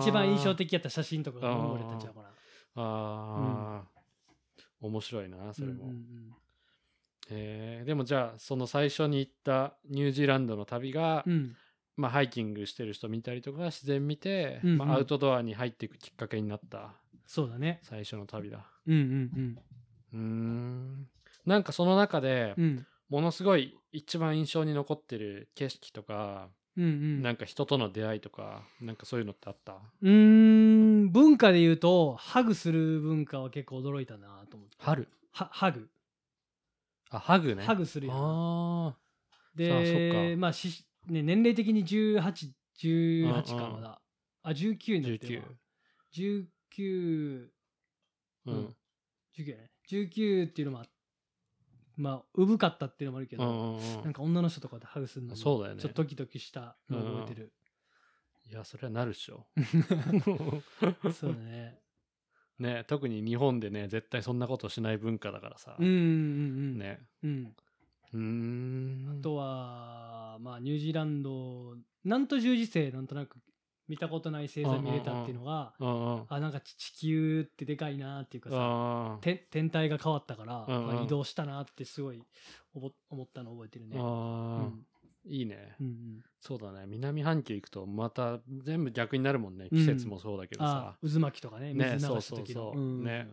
[0.01, 2.29] 一番印象的やった写真とかがモンゴルたんちゃうかな
[2.77, 3.94] あー、
[4.87, 6.35] 面白いなそれも、うんうん。
[7.31, 7.87] えー。
[7.87, 11.33] でもじゃあその最初に行ったニュージーランドの旅が、うん。
[11.33, 11.57] うん
[11.97, 14.79] まあ、ハイキングしてる人見たりとか自然見て、うんうん。
[14.79, 16.93] まあ、アウトドアに入っていくきっかけになった。
[17.25, 17.79] そうだね。
[17.83, 18.67] 最初の旅だ。
[18.87, 19.59] うんうん
[20.13, 21.09] うーん。
[21.47, 22.87] なんかその中でうんうん。
[23.11, 27.23] ものすごい一番印象に残ってる景色とか、うんうん。
[27.23, 29.75] なんか人との出会いとかなんかそういうのってあった？
[29.75, 31.13] うーん。
[31.13, 34.44] 文化で言うとハグする文化は結構驚いたな
[34.85, 35.89] と思って春はハグ。
[37.11, 37.63] あハグね。
[37.65, 38.97] ハグするやんあ
[39.55, 44.01] でかまあし、ね、年齢的に1818かまだ。
[44.43, 45.49] あ19になってるわ。
[46.15, 47.49] 19
[48.47, 48.55] ううん。
[48.57, 48.77] ん
[49.37, 49.71] 19やね。
[49.91, 50.87] 19っていうのもあ
[51.97, 55.81] まあ産かったっていうのもあるけど、なんか女の人とかでハグするのにそうだよね。
[55.81, 57.53] ちょっとドキドキしたのを覚えてる、
[58.51, 59.47] いやそれはなるっしょ。
[61.13, 61.84] そうだね
[62.59, 67.01] ね特に日本でね絶対そんなことしない文化だからさ、うんうんうんね。
[67.23, 67.57] うん。
[68.13, 69.19] うーん。
[69.21, 73.39] あとはまあニュージーランドなんと十字星なんとなく
[73.89, 75.75] 見たことない星座見れたっていうのが、
[76.29, 79.19] あなんか地地球ってでかいなっていうかさ
[79.51, 82.23] 天体が変わったから、まあ、移動したなってすごい
[82.73, 83.99] 思思ったのを覚えてるね。
[83.99, 84.87] あうーん
[85.27, 85.77] いいね。
[85.81, 86.23] うんうん。
[86.41, 86.85] そうだね。
[86.87, 89.69] 南半球行くとまた全部逆になるもんね。
[89.71, 90.97] 季節もそうだけどさ。
[91.03, 92.73] あ、渦巻きとかねね水流そうそうした時の。
[92.73, 93.05] そう、うん。
[93.05, 93.29] ね。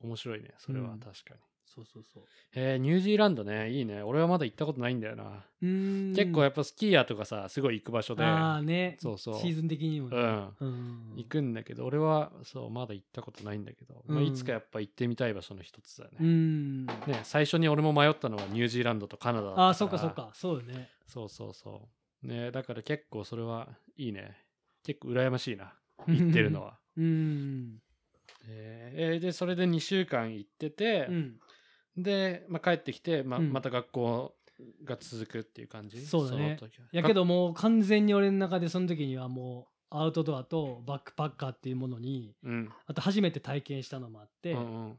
[0.00, 0.54] 面白いね。
[0.58, 1.00] それはうん。
[1.00, 1.40] 確かに、
[1.74, 2.22] そうそうそう。
[2.54, 3.70] えーニュージーランドね。
[3.70, 4.02] いいね。
[4.02, 5.44] 俺はまだ行ったことないんだよな、
[6.14, 8.24] 結構やっぱスキーヤーとかさすごい行く場所で。
[8.24, 8.96] ああね。
[9.00, 9.34] そうそう。
[9.40, 10.16] シーズン的にもね。
[10.16, 10.52] うん。
[10.60, 11.12] うん。
[11.16, 16.86] 行くんだけど俺はそうまだ行ったことないんだけど、まあ、うんいつかやっぱ行ってみたい場所の一つだね,、ん。
[16.86, 19.66] ね最初に俺も迷ったのはニュージーランドとカナダだったから。
[19.68, 20.30] ああそっかそっか。
[20.34, 20.90] そうよね。
[21.06, 21.88] そうそうそ
[22.24, 22.26] う。
[22.26, 24.36] ねだから結構それはいいね。
[24.84, 25.72] 結構羨ましいな。
[26.06, 26.78] 行ってるのは。
[26.98, 27.80] うん。
[28.48, 31.40] えーえーでそれで2週間行っててう、ん
[31.96, 33.52] で、まあ、帰ってきて、まあうん。
[33.52, 34.34] また学校
[34.84, 36.04] が続くっていう感じ？
[36.06, 36.56] そうだね。
[36.58, 36.86] その時は。
[36.92, 42.70] やけどもう完全に俺の中でその時にはもうアウトドアとバックパッカーっていうものにうん。
[42.86, 44.98] あと初めて体験したのもあって、うんうん。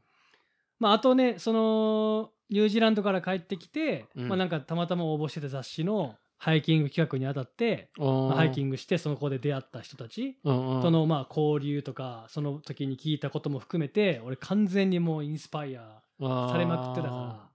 [0.78, 4.28] まあ、あとねそのニュージーランドから帰ってきて、うん。
[4.28, 17.50] まあ、なんかたまたま応募してた雑誌のハイキング企画に当たって、まあハイキンングしてその子で出会った人たちとのまあ交流とかその時に聞いたことも含めて俺完全にもうインスパイアされまくってたか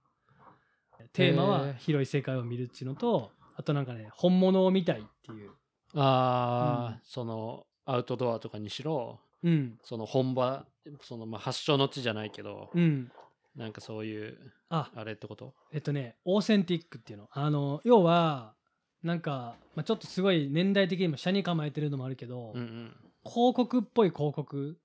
[1.00, 1.08] ら。
[1.13, 5.52] テーマは広い世界を見るっていうのとあとなんかね本物を見たいっていう、
[5.95, 7.00] ああ、うん。
[7.04, 9.80] そのアウトドアとかにしろうん。
[9.84, 10.65] その本場
[11.02, 13.12] そのまあ発祥の地じゃないけど、うん、
[13.56, 14.38] なんかそういう
[14.69, 14.91] あ。
[14.95, 15.54] あれってこと？
[15.74, 17.28] えっとねオーセンティックっていうの。
[17.32, 18.54] あの要は
[19.02, 22.93] なんか、まあ、ちょっとすごい年代的にも車に構えてるのもあるけど、うん
[23.26, 24.78] 広告っぽい広告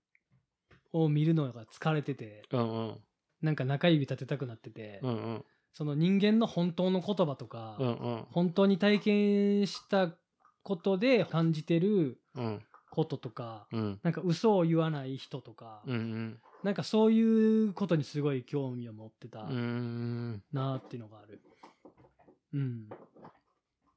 [0.93, 2.99] を見るのが疲れててうんうんうん
[3.45, 5.45] なんか中指立てたくなってて、うんうん。
[5.75, 8.25] その人間の本当の言葉とか、うんうん。
[8.31, 10.13] 本当に体験した
[10.63, 12.63] ことで感じてるうん。
[12.91, 14.01] こととか、うん。
[14.03, 16.41] なんか嘘を言わない人とか、うんうん。
[16.63, 20.43] なんかそういうことにすごい興味を持ってたうん。
[20.53, 21.43] なっていうのがある。
[22.55, 22.89] うん。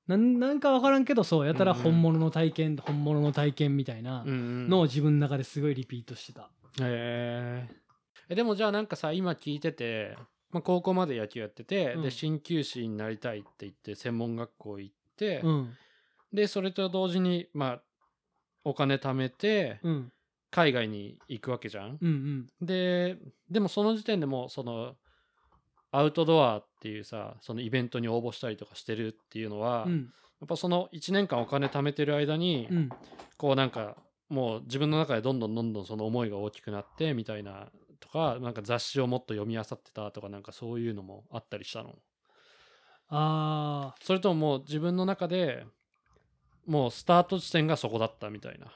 [0.08, 6.50] なんなんか分からんけどそうやたらうんうん本物の体験、本物の体験みたいなうんのを自分の中ですごいリピートしてた。
[6.82, 7.87] へえ
[8.36, 10.18] でもじゃあなんかさ今聞いてて、
[10.52, 12.02] まあ、高校まで野球やってて、うん。
[12.02, 15.74] で鍼灸師になりたいって言って専門学校行って、うん。
[16.34, 17.82] でそれと同時にまあ
[18.64, 20.12] お金貯めてうん。
[20.50, 21.98] 海外に行くわけじゃん。
[22.02, 22.66] うんうん。
[22.66, 23.18] で
[23.50, 24.96] でもその時点でもうその
[25.92, 30.14] アウトドアっていうさそのイベントに応募したりとかしてるっていうのは、やうん。
[30.44, 32.90] っぱその1年間お金貯めてる間に、うん。
[33.38, 33.98] こうなんか
[34.30, 41.96] もう自分の中でどんどんどんどんその思いが大きくなってみたいなとかなんか雑誌をもっと読み漁ってたとかなんかそういうのもあったりしたの？
[43.10, 45.66] あそれとももう自分の中で
[46.66, 48.68] もうスタート地点がそこだったみたいな。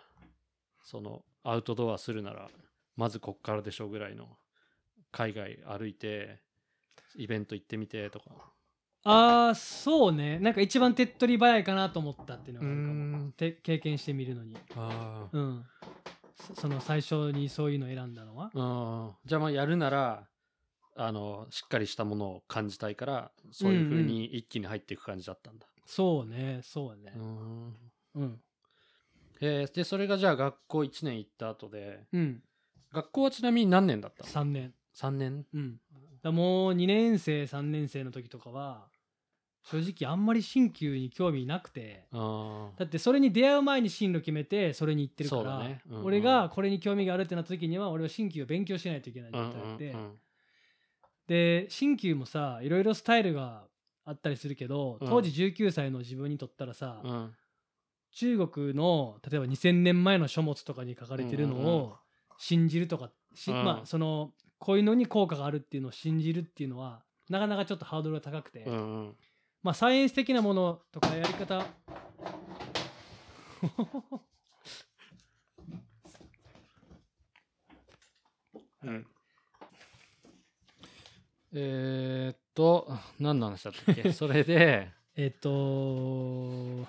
[0.83, 2.49] そのアウトドアするなら
[2.97, 4.27] まずこっからでしょぐらいの
[5.11, 6.39] 海外歩いて
[7.15, 8.25] イベント行ってみてとか。
[8.29, 8.31] ー
[9.03, 10.39] あーそうね。
[10.39, 12.91] なんか一番手っ取り早いかなと思ったっていうのがあるか
[13.25, 13.31] も。
[13.63, 14.57] 経験してみるのに。
[14.75, 15.65] あうん
[16.47, 18.51] そその最初にそういうのを選んだのは？
[18.55, 20.27] あじゃあまあやるなら
[20.95, 25.65] あのしっかりしたものを感じたいからそういう風に一気に入っていく感じだったんだ。
[25.85, 27.13] そうねそうね。
[27.15, 27.75] うん。
[28.15, 28.41] うん。
[29.41, 32.41] えーでそれがじゃあ学校1年行った後でうん。
[32.93, 35.45] 学校はちなみに何年だったの？3年 ?3 年？
[35.53, 35.79] うん。
[36.21, 38.87] だもう2年生3年生の時とかは
[39.63, 42.05] 正直あんまり新旧に興味なくて。
[42.11, 45.81] あだってそれに出会う前に進路決めてそれに行ってるから、ね。
[45.89, 46.05] うんうん。
[46.05, 50.11] 俺がこれに興味があるってなった時には俺は新旧を勉強しないといけない状態で、うんうん
[51.27, 53.63] で新旧もさいろいろスタイルが
[54.03, 55.07] あったりするけどうん。
[55.07, 57.33] 当時19歳の自分にとったらさ、うん。
[58.13, 61.95] 中国の例えば2000年前の書物とかに書かれてるのを
[62.37, 63.63] 信じるとか、しうん。
[63.63, 69.15] まあそのこういうのに効果があるっていうのを信じるっていうのはなかなかちょっとハードルが高くて、うんうん
[69.63, 71.63] まあサイエンス的なものとかやり方。
[78.83, 79.07] うん。
[81.53, 82.87] えーっと
[83.19, 84.11] 何の話だったっけ？
[84.13, 84.91] それで。
[85.15, 86.87] えっと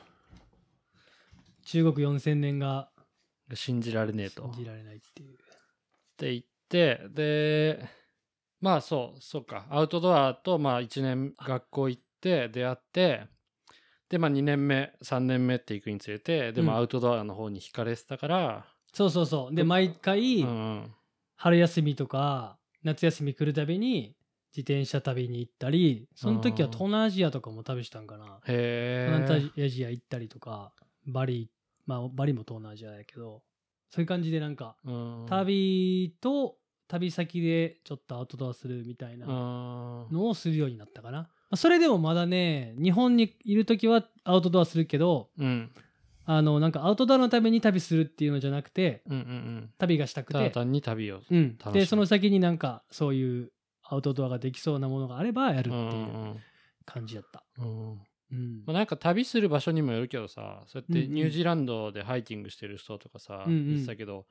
[1.64, 2.90] 中国4000年が
[3.54, 4.44] 信じられねえと。
[4.54, 5.35] 信じられないっていう。
[5.35, 5.37] っ
[6.16, 7.88] て言ってで
[8.61, 9.66] まあそうそうか。
[9.70, 13.26] アウトドアとまあ1年学校行って出会って
[14.08, 16.66] でまあ2年目3年目って行くにつれてでうん。
[16.66, 19.54] もアウトドアの方に惹かれてたから、そうそうそう。
[19.54, 20.44] で毎回、
[21.37, 24.14] 春休みとか夏休み来るたびに
[24.54, 28.40] 自転車旅に行ったりその時は東南アジアとかも旅したんかな。
[28.46, 30.72] へ東え南アジア行ったりとか
[31.06, 31.50] バリ
[31.87, 33.42] まあバリも東南アジアやけど
[33.90, 35.26] そういう感じでなんかうん。
[35.26, 36.56] 旅と
[36.87, 40.08] 旅先でちょっとアウトドアするみたいなうん。
[40.12, 41.18] のをするようになったかな。
[41.18, 45.71] まあそれでもまだね日本にいる時はアウトドアするけどうん。
[46.25, 49.71] あのなんかアウトドアのために旅するっていうのじゃなくてうんうんうん。
[49.79, 50.33] 旅がしたくて。
[50.35, 51.59] ただ単に旅をうん。
[51.59, 51.73] 楽しむ。
[51.73, 56.37] でその先になんかそういうアウトドアができそうなものがあればやるってういんう
[56.85, 57.45] 感じやった。
[57.59, 57.67] うん。
[57.67, 58.01] うん。
[58.33, 61.15] うんまあ、なんか旅する場所にもよるけどさそうやってうんうん。
[61.15, 63.67] ニュージーランドでハイキングしてる人とかさ、うんうん。
[63.69, 64.27] 言ってたけど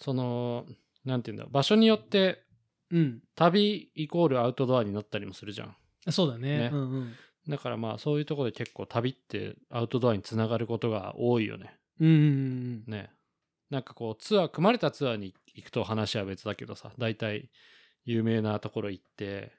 [0.00, 0.66] その
[1.04, 2.42] なんていうんだ場所によって
[2.90, 5.76] うん、旅イコールアウトドアになったりもするじゃん
[6.10, 6.58] そうだね。
[6.58, 6.70] ね。
[6.72, 7.14] うんうん。
[7.48, 11.76] だからまあそういうところで結構旅ってアウトドアにつながることが多いよね。
[12.00, 12.92] うんうんうん。
[12.92, 13.10] ね。
[13.70, 17.50] なんかこうツアー組まれたツアーに行くと話は別だけどさ大体
[18.04, 19.52] 有名なところ行って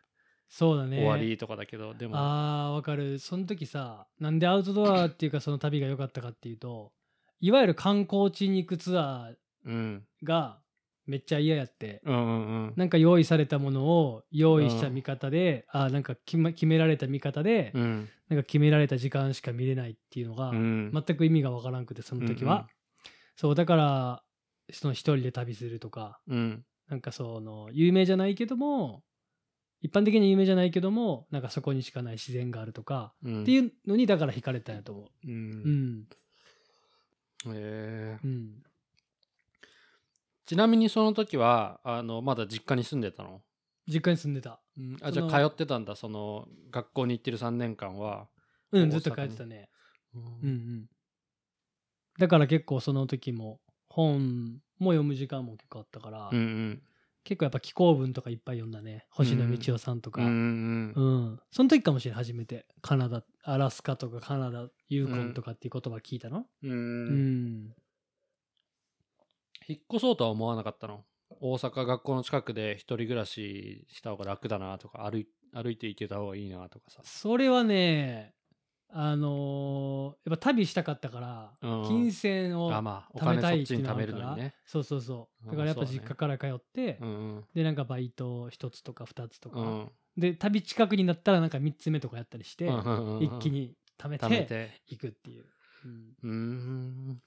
[0.48, 0.98] そうだね。
[0.98, 2.14] 終わりとかだけど、でも。
[2.16, 3.20] あーわかる。
[3.20, 6.92] その時さなんでアウトドアっていうかその旅が良かったかっていうと
[7.40, 10.04] いわゆる観光地に行くツアーうん。
[10.24, 10.60] が
[11.06, 12.02] めっちゃ嫌やって。
[12.04, 12.74] うんうんうん。
[12.76, 18.10] なんか用意されたものを用意した見方で、あーなんか決,、ま、決められた見方で、うん。
[18.30, 20.92] なんか決められた時間しか見れないっていうのが、うん。
[20.92, 22.68] 全く意味がわからんくてその時は、うんうん。
[23.36, 24.24] そうだから
[24.72, 26.66] その一人で旅するとかうん。
[26.88, 29.04] なんかその有名じゃないけども
[29.82, 33.42] 一般的に有名じゃないけどもなんかそこにしかない自然があるとか、うん。
[33.44, 35.06] っていうのにだから惹かれたんやと思う。
[35.06, 35.32] う。
[35.32, 36.00] うん。
[36.00, 36.08] ん
[37.48, 38.64] へえうん、
[40.46, 43.42] ちなみにその時はあのまだ実家に住んでたの、
[43.88, 44.60] 実家に住んでた。
[45.02, 48.28] あじゃあ通ってたんだその学校に行ってる3年間は、
[48.72, 49.70] うん、ずっと帰ってたね。
[50.14, 50.22] うん。
[50.22, 50.86] うんうん。
[52.20, 56.82] だから結構その時も本も読む時間も結構あったから、うんうん。
[57.24, 59.08] 結構やっぱ気候文とかいっぱい読んだね。
[59.10, 60.22] 星野道夫さんとか。
[60.22, 62.68] うんうんうん、その時かもしれない初めて。
[62.82, 66.46] カナダアラスカとかカナダユーコンとかっていう言葉聞いたの？
[66.62, 66.72] うん。
[66.72, 67.74] うん、
[69.68, 71.04] 引っ越そうとは思わなかったの。
[71.42, 77.02] 大阪学校の近くで一人暮らしした方が楽だなとか歩い歩いて行けた方がいいなとかさ。
[77.04, 78.34] それはね
[78.90, 84.52] あのーやっぱ旅したかったから、うん金銭をあまあお貯め金そったいっていうのがあるから。
[84.66, 85.48] そうそうそうう。
[85.48, 87.44] んだからやっぱ実家から通って、うんうん。
[87.54, 89.92] でなんかバイト一つとか二つとか、うん。
[90.18, 94.46] で旅近くになったらなんか三つ目とかやったりして、うんうんうん一気に貯め貯めて。
[94.46, 95.46] ていくっていう、
[95.84, 96.14] うん。
[96.24, 97.22] うーん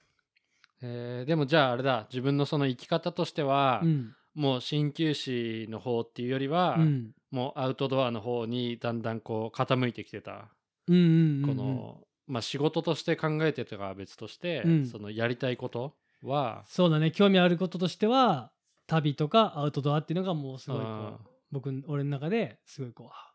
[0.81, 4.15] えーでもじゃああれだ自分のその生き方としては、うん。
[4.35, 7.11] もう鍼灸師の方っていうよりは、うん。
[7.31, 10.49] もうアウトドアの方にだんだんこう傾いてきてた、
[10.87, 14.85] うんうんうんこの、まあ、仕事として考えてたかは別として、うん。
[14.85, 17.11] そのやりたいことはそうだね。
[17.11, 18.51] 興味あることとしては
[18.87, 21.17] 旅とかアウトドアっていうのがもうすごいこうんう
[21.51, 23.31] 僕俺の中ですごいこうあ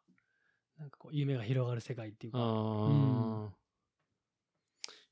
[0.79, 2.39] なんかこう夢が広がる世界っていうか、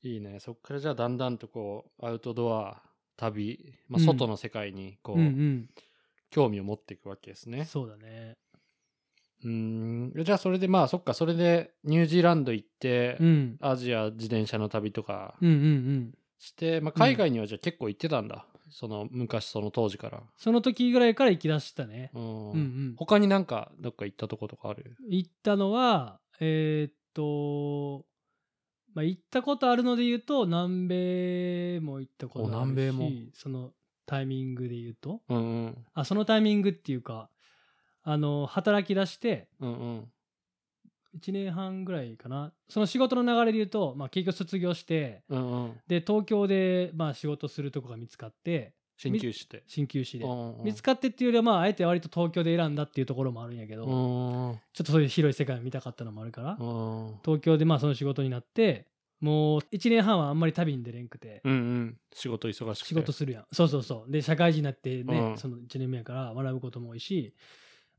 [0.03, 0.39] いいね。
[0.39, 2.81] そっからじゃあだんだんとこうアウトドア
[3.15, 4.05] 旅、まあ、うん。
[4.05, 5.69] 外の世界にこう、うん
[6.29, 7.59] 興味を持っていくわけですね。
[7.59, 7.65] うん、。
[7.65, 8.33] そうだね。
[9.43, 10.23] うーん。
[10.23, 11.13] じゃあそれでまあそっか。
[11.13, 13.57] それでニュージーランド行って、うん。
[13.61, 16.13] アジア自転車の旅とかうんうんうん。
[16.39, 20.23] して、まあ、海外にはじゃあ結構行ってたんだ、その昔その当時から。
[20.37, 22.21] その時ぐらいから行き出したね、うん。
[22.23, 24.97] うんうん、他になんかどっか行ったとことかある？
[25.07, 28.05] 行ったのはえーっと
[28.93, 33.11] まあ行ったことあるので言うと南米も行ったことあるしお南米も？
[33.33, 33.71] その
[34.05, 35.21] タイミングで言うと。
[35.29, 35.85] うんうん。
[35.93, 37.29] あそのタイミングっていうか
[38.03, 40.11] あの働き出してうんうん。
[41.15, 42.51] 1年半ぐらいかな。
[42.67, 45.21] その仕事の流れで言うと、まあ、結局卒業して
[45.87, 48.73] で東京でまあ仕事するとこが見つかって
[49.09, 49.63] 鍼灸師って。
[49.67, 50.25] 鍼灸師で。
[50.63, 54.59] 見つかってっていうよりはまああえて割と東京で選んだっていうところもあるんやけど、うん。
[54.73, 57.19] ちょっとそういう広い世界を見たかったのもあるから、うん。
[57.23, 58.87] 東京でまあその仕事になって
[59.19, 61.97] もう1年半はあんまり旅に出れんくて、うんうん。
[62.13, 62.89] 仕事忙しくて。
[62.89, 63.45] 仕事するやん。
[63.51, 64.11] そうそうそう。
[64.11, 65.37] で社会人になってね、うん。
[65.37, 67.33] その1年目やから学ぶことも多いし。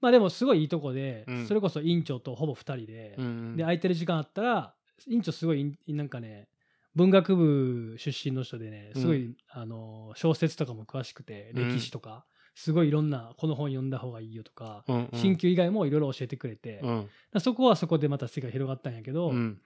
[0.01, 1.47] まあでもすごいいいとこで、うん。
[1.47, 3.57] それこそ院長とほぼ2人で、うんうん。
[3.57, 4.75] で空いてる時間あったら
[5.07, 6.49] 院長すごいなんかね
[6.95, 11.69] 文学部出身の人でねすごい、うあの小説とかも詳しくてうん。
[11.75, 12.25] 歴史とか、
[12.55, 15.21] すごいいろんなこの本読んだ方がいいよとかうんうん。
[15.21, 17.09] 鍼灸以外もいろいろ教えてくれて、うん。
[17.33, 19.61] らそこはそこでまた世界広がったんやけど、うん。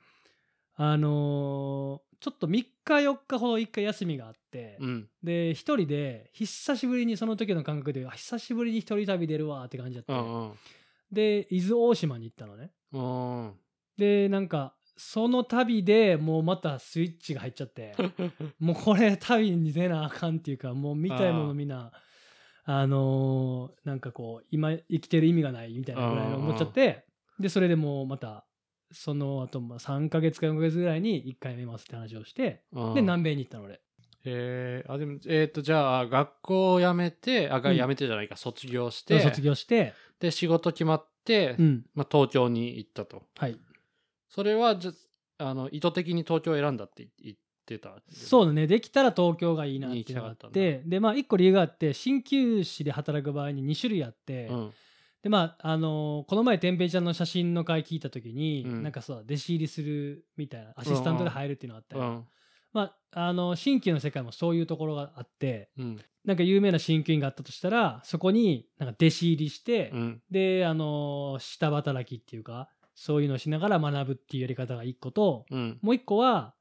[0.76, 5.08] あのーちょっと3日4日ほど1回休みがあって、うん。
[5.22, 10.52] で一人で久しぶりにその時の感覚であ久しぶりに一人旅出るわって感じだって、うん
[11.12, 12.70] で伊豆大島に行ったのね。
[12.92, 13.52] うん。
[13.96, 17.94] でなんかその旅でもうまたスイッチが入っちゃって
[18.58, 21.92] もうこれ旅に出なあかんっていうかもう見たいものみんな
[22.64, 27.06] あのーなんかこう今生きてる意味がないみたいなぐらいの思っちゃって
[27.38, 28.44] でそれでもうまた
[28.90, 33.74] その後まあ3ヶ月か4ヶ月ぐらいに1回目ますって話をしてうんで南米に行ったの俺。
[33.74, 33.80] へ
[34.24, 37.76] えあでもえっ、とじゃあ学校を辞めてあがうん。
[37.76, 41.86] 辞めてじゃないか、卒業しでて卒業してで仕事決まって、うん。
[41.94, 43.22] まあ、東京に行ったと。
[43.36, 43.56] はい
[44.28, 44.92] それはじゃ
[45.38, 48.66] あの意図的に東京を選んだって言ってたそうだね。
[48.66, 54.72] できたら東京がいいなっていうのがあってでまあ1個理由があって鍼灸師で働く場合に2種類あって、うん。
[55.22, 58.82] でまああのーこの前てんぺいちゃんの写真の回聞いた時に、うん。
[58.82, 62.24] なんかそう弟子入りするみたいなアシスタントで入るっていうのがあったよ、うん。
[62.72, 65.98] まああの鍼灸の世界もそういうところがあってうん。
[66.24, 70.22] なんか有名な鍼灸院があったとしたらそこになんか弟子入りして、うん。
[70.30, 72.68] であのー下働きっていうか
[73.00, 75.78] そういうのをしながら学ぶっていうやり方が1個と、うん。
[75.82, 76.54] もう一個は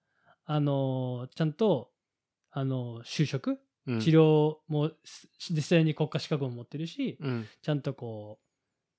[0.45, 1.89] あのーちゃんと
[2.51, 3.99] あのー就職うん。
[3.99, 7.47] 治療もし実際に国家資格も持ってるし、うん。
[7.63, 8.37] ちゃんとこ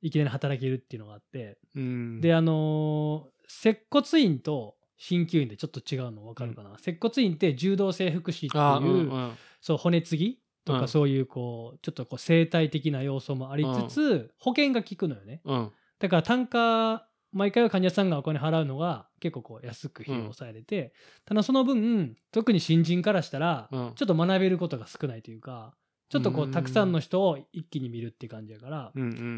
[0.03, 2.21] ういきなり働けるっていうのがあって、うん。
[2.21, 9.33] であのー接骨院と鍼灸院でちょっと違うの分かるかな、接骨院って柔道整復師っていうあうんうん。
[9.61, 10.81] そう骨継ぎとうん。
[10.81, 15.41] かそういうこうちょっとこう生態的な要素もありつつ、保険が効くのよね。
[15.45, 15.71] うん。
[16.01, 20.93] だから単価毎回は患者さんがお金払うのが結構こう安く費用を抑えれて、
[21.25, 23.93] ただその分特に新人からしたらうん。
[23.95, 25.75] ちょっと学べることが少ないというか
[26.09, 28.93] ちょっとこううんたくさんの人を一気に見るって感じやから、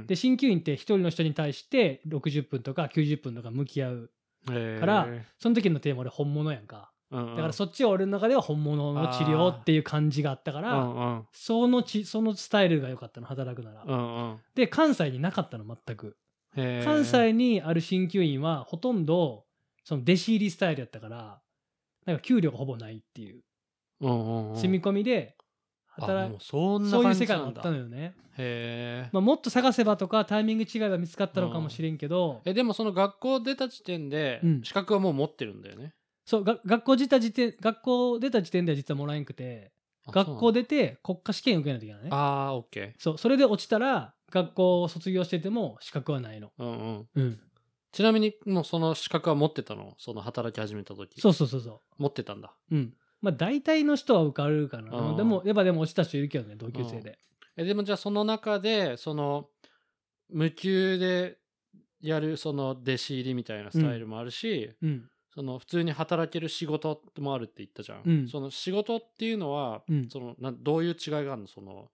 [0.06, 4.10] で鍼灸院って一人の人に対して60分とか90分とか向き合う
[4.46, 6.92] からその時のテーマ俺本物やんか。
[7.10, 16.16] だからそっちは俺の中では本物の治療っていう感じがあったから、そのちそのスタイルが良かったの働くなら、で関西になかったの全く
[16.54, 19.44] 関西にある鍼灸院はほとんど
[19.84, 21.40] その弟子入りスタイルやったから
[22.06, 23.42] なんか給料がほぼないっていう。
[24.00, 24.56] うんうんうん。
[24.56, 25.36] 住み込みで
[25.96, 29.14] あ働もうそういう世界があったのよね、へー。
[29.14, 34.62] まあ、もっと探せばとかタイミング違いが見つかったのかもしれんけど、えでもその学校出た時点でうん。
[34.62, 35.94] 資格はもう持ってるんだよね。
[36.24, 39.72] そうが学校出た時点学校出た時点では実はもらえんくて
[40.06, 42.08] あ学校出て国家試験受けないといけないね。
[42.12, 46.52] ああ、オッケそうそれで落ちたら学校を卒業してても資格はないの。
[46.58, 46.64] ー。
[46.64, 47.08] うんうん。
[47.14, 47.40] うん。
[47.92, 49.94] ちなみに、もうその資格は持ってたの？
[49.98, 51.20] その働き始めた時。
[51.20, 52.54] そうそうそうそ持ってたんだ。
[52.70, 52.94] ううん。
[53.20, 54.96] まあ大体の人は受かるかな。
[54.96, 55.16] うん。
[55.16, 57.18] でもやっぱでも落ちた人いるけどね同級生で。
[57.56, 59.48] え、でもじゃあその中で、その、
[60.28, 61.38] 無給で
[62.00, 65.10] やるその弟子入りみたいなスタイルもあるし、うん。
[65.34, 68.02] その普通に働ける仕事もあるって言ったじゃん。
[68.04, 68.28] うん。
[68.28, 70.08] その仕事っていうのは、うん。
[70.08, 71.46] そのなどういう違いがあるの？
[71.48, 71.90] その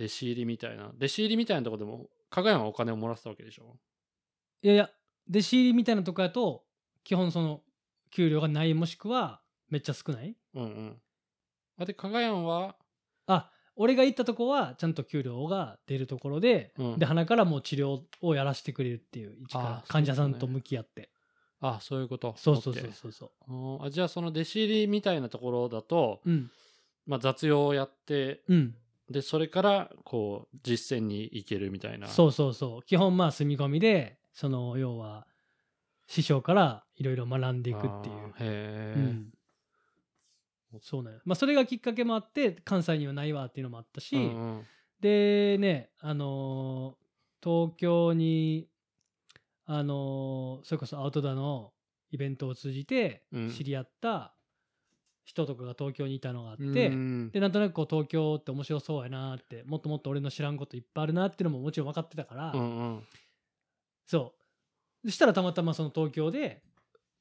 [0.00, 0.88] 弟子入りみたいな。
[0.96, 3.76] 弟子入りみたいなとこでも、加賀山はお金をもらってたわけでしょ？
[4.62, 4.90] いやいや
[5.28, 6.64] 弟子入りみたいなとこやと
[7.04, 7.60] 基本その
[8.10, 10.34] 給料がないもしくはめっちゃ少ない？
[10.54, 10.96] うんうん。
[11.78, 12.76] あで、加賀山は、
[13.26, 16.98] あ俺が行ったとこはちゃんと給料が出るところで、うん。
[16.98, 21.10] で鼻からもう治療をやらせてくれるっていう一から患者さんと向き合って。
[21.60, 22.34] あ、そういうこと。
[22.36, 23.12] そうそうそ OK うそう。
[23.12, 26.50] そうんあじゃあその弟子入りみたいなところだと、ううん。
[27.06, 28.74] まあ、雑用をやってうん
[29.10, 32.06] でそれからこう実践に行けるみたいな。
[32.06, 32.82] そうそうそう。
[32.84, 35.26] 基本まあ住み込みでその要は
[36.06, 38.28] 師匠からいろいろ学んでいくっていう。
[38.28, 39.32] へえ、うん。
[40.80, 44.26] そうねまあそれがきっかけもあって関西にはないわっていうのもあったし、うんう
[44.60, 44.66] ん。
[45.00, 47.00] でねあのー
[47.42, 48.68] 東京に
[49.66, 51.72] あのーそれこそアウトドアの
[52.12, 53.50] イベントを通じてうん。
[53.50, 54.34] 知り合った
[55.30, 63.02] 人とかが東京にいたのがあって、うんでなんとなくこう東京って面白そうやなってもっともっと俺の知らんこといっぱいあるなっていうのももちろん分かってたから、うんうん。
[64.06, 64.34] そ
[65.04, 65.08] う。
[65.08, 66.62] そしたらたまたまその東京で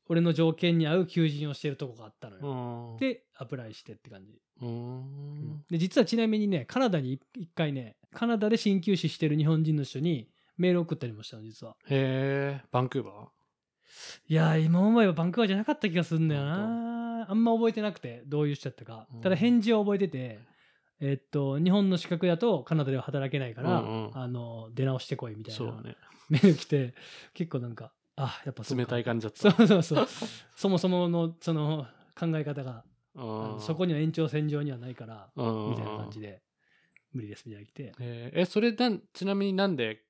[0.07, 2.97] 俺の条件に合う求人をしてるとこがあったのうよ、ん。
[2.97, 5.63] でアプライしてって感じ、うん。
[5.69, 11.75] で実はちなみにねカナダに一一回ねカナダで鍼灸師してる日本人の人にメール送ったりもしたの実は。
[11.87, 13.29] へえバンクーバ
[14.27, 19.07] いやー今思えばバンクーバーじゃなかった気がするんだよなあんま覚えてなくてどういう人だったか。
[19.13, 19.21] うん。
[19.21, 20.39] ただ返事を覚えてて
[21.01, 24.17] えっと日本の資格だとカナダでは働けないから、うんうん。
[24.17, 25.81] あの出直してこいみたいな。
[25.81, 25.95] ね。
[26.29, 26.93] メール来て
[27.33, 30.07] 結構なんかあやっぱ冷たい感じだっそたうそうそう。
[30.55, 31.87] そもそものその
[32.19, 32.83] 考え方が
[33.59, 35.69] そこには延長線上にはないからうん。
[35.71, 36.41] みたいな感じで
[37.13, 37.93] 無理ですみたいな来て。
[37.99, 38.41] へー。
[38.41, 40.03] えそれなんちなみになんで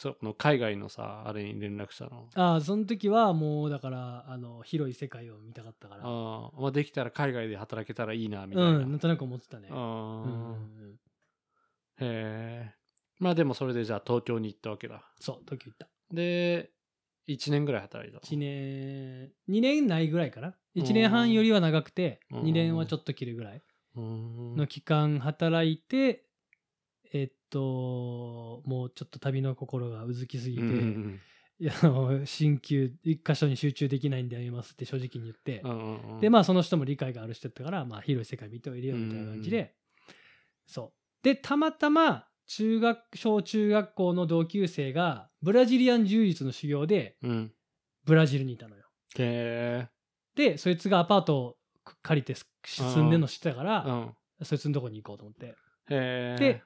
[0.00, 2.26] その海外のさあれに連絡したの？
[2.34, 6.00] ああその時はもうだからあの広い世界を見たかったから。
[6.02, 9.68] あーまあできたら海外で働けたらいいなみたいな、うんなんとなく思ってたね。
[9.70, 10.98] あうん
[12.00, 12.74] へえ。
[13.18, 15.02] まあでもそれでじゃあ東京に行ったわけだ。
[15.20, 15.88] そう東京行った。
[16.10, 16.70] で
[17.28, 20.54] 1年ぐらい働いたの？1年2年ないぐらいかな。
[20.76, 22.42] 1年半よりは長くてうん。
[22.44, 23.62] 2年はちょっと切るぐらい
[23.96, 26.24] の期間働いて
[27.12, 31.20] えっともうちょっと旅の心がうずきすぎて、うんうん
[31.60, 36.20] いやあの鍼灸一箇所に集中できないんでやめますって正直に言って、うんうんうん。
[36.20, 39.74] でまあその人も理解がある人だったから、まあ、広い世界見ておいでよみたいな感じで、
[40.66, 41.22] そう。
[41.22, 47.52] でたまたま中学小中学校の同級生がブラジリアン柔術の修行でうん。
[48.06, 48.86] ブラジルにいたのよ。
[49.18, 49.86] へ
[50.34, 51.56] でそいつがアパートを
[52.00, 52.34] 借りて
[52.64, 54.14] 住んでんの知ってたから、えうん。
[54.44, 55.46] そいつのとこに行こうと思って。
[55.48, 55.54] へ
[55.90, 56.36] え。
[56.38, 56.62] で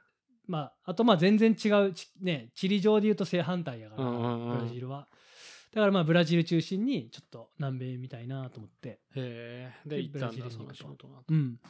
[0.47, 4.59] まああとまあ全然違うちね地理上で言うと正反対やから、うんうんうん。
[4.59, 5.09] ブラジルは。
[5.72, 8.88] だからまあブラジル中心にちょっと南米みたいなと思って。
[8.88, 9.72] へえ。
[9.86, 11.61] でで行ったんブラだそのジルに行こう仕事がうん。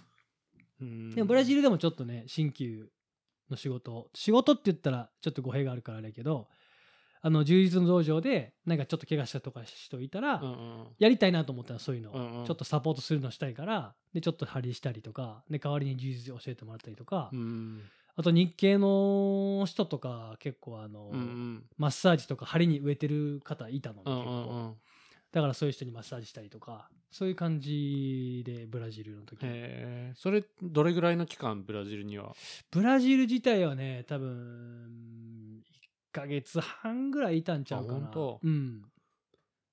[0.80, 1.10] うん。
[1.10, 2.88] でもブラジルでもちょっとね鍼灸
[3.50, 6.48] の仕事仕事って言ったらちょっと語弊があるからあれやけど
[7.22, 10.86] あの充実の道場でなんかちょっと怪我したとか人いたら、うんうん。
[10.98, 12.44] やりたいなと思ったらそういうの、うんうん。
[12.44, 17.80] ちょっとサポートするのしたいからでちょっと張りしたりとかで代わりに充実教えてもらったりとか、うん
[18.16, 21.62] あと日系の人とか結構あの、うんうん。
[21.76, 24.74] マッサージとか針に植えてる方いたのね、うんうんうん。
[25.32, 29.44] だからそういう人にマッサージしたりとかそういう感じでブラジルの時。
[30.14, 32.34] それどれぐらいの期間ブラジルには？
[32.70, 38.10] ブラジル自体はね多分1ヶ月半ぐらいいたんちゃうかな。
[38.40, 38.82] うん。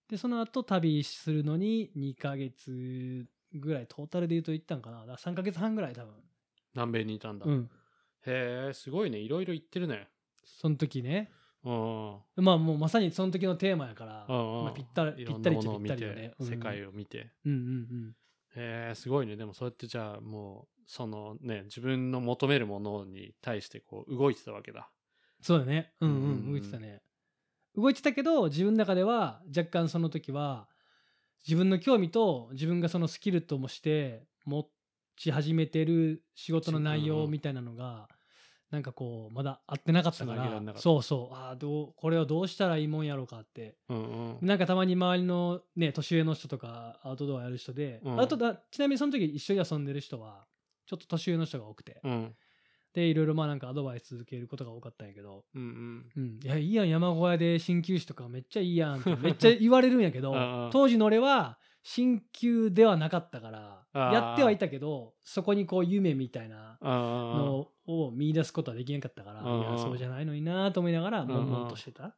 [0.10, 5.02] でその後旅するのに2ヶ月ぐらいトータルで言うと行ったんかな。
[5.02, 6.14] だから3ヶ月半ぐらい多分。
[6.74, 7.70] 南米にいたんだ、うん
[8.28, 9.20] へえすごいね。
[9.20, 10.08] いろいろ行ってるね。
[10.44, 11.32] その時ね。
[11.64, 12.20] うん。
[12.38, 16.34] まあもうまさにその時のテーマやから、まあ、ぴったりぴったりっちゃぴったりよね。
[16.38, 17.32] て、世界をを見て。
[17.46, 18.16] うんうんうん。
[18.56, 19.36] へえすごいね。
[19.36, 24.90] でもそうやってじゃあもうそのね自分の求めるものに対してこう動いてたわけだ。
[25.42, 25.94] そうだね。
[26.02, 26.38] うんううんうんうん。
[26.50, 27.02] ん動いてたね。
[27.76, 30.68] 動いてたけど自分の中では若干その時は
[31.48, 34.68] 自分の興味と自分がそのスキルともして持
[35.16, 38.08] ち始めてる仕事の内容みたいなのが
[38.72, 43.76] なんかこうまだ合ってなかったからそうそうああどうこれをどうしたらいいもんやろうかって。
[43.90, 44.48] うんうん。
[44.48, 48.20] なんかたまに周りのね年上の人とかアウトドアやる人で、うん。
[48.20, 50.46] アウトドアちなみにその時一緒に遊んでる人は
[50.88, 52.36] ちょっと年上の人が多くて、うん。
[52.94, 56.06] でいろいろまあなんかアドバイス続けることが多かったんやけど、うん。
[56.16, 60.70] うん、いやいいやん山小屋で鍼灸師とかめっちゃいいやんってめっちゃ言われるんやけど うんうん。
[60.72, 71.36] 当時の俺は鍼灸ではなかったからやってはいたけどそこにこう夢みたいなあのを見出すことはできなかったからいやそうじゃないのになと思いながらんうん。
[71.36, 72.16] 悶々としてたっ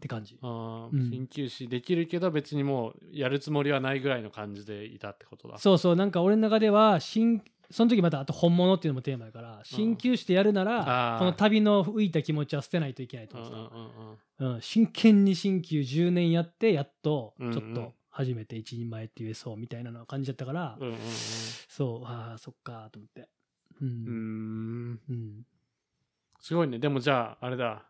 [0.00, 0.38] て感じ。
[0.42, 1.10] あうん。
[1.10, 5.58] 鍼灸師できるけど別にもうやるつもりはないぐらいの感じでいたってことだ。
[5.58, 7.40] そうそうなんか俺の中では鍼
[7.70, 20.96] その時またあと本物っていうのもテーマやから鍼灸師でやるならこの旅の浮いた気持ちは捨てないといけないと思ってうんた、うん、真剣に鍼灸10年やってやっとちょっと初めて一人前って言えそうみたいなの感じだったから、うんうん
[21.68, 23.28] そうああそっかと思って。
[23.82, 23.90] ううん。
[23.90, 25.00] うんん。
[25.10, 25.46] うん。
[26.40, 26.78] すごいね。
[26.78, 27.84] でもじゃああれだ。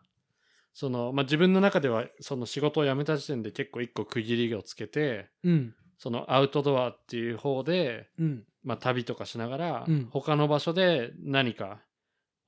[0.73, 5.73] そのまあ自分の中ではその仕事を辞めた時点で結構一個区切りをつけてうん。
[5.97, 8.43] そのアウトドアっていう方でうん。
[8.63, 10.09] まあ、旅とかしながら、うん。
[10.11, 11.79] 他の場所で何か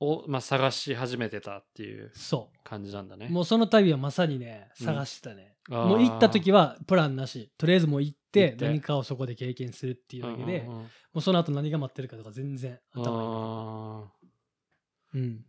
[0.00, 3.28] を、まあ、探し始めてたっていうそ感じなんだね。
[3.30, 7.52] うもうその旅はまさにねうん探してたね、もう行った時はプランなし。
[7.56, 13.22] とりあえずもう行って何かをそこで経験するっていうだけで、もうその後何が待ってるかとか全然頭
[15.14, 15.44] にうん。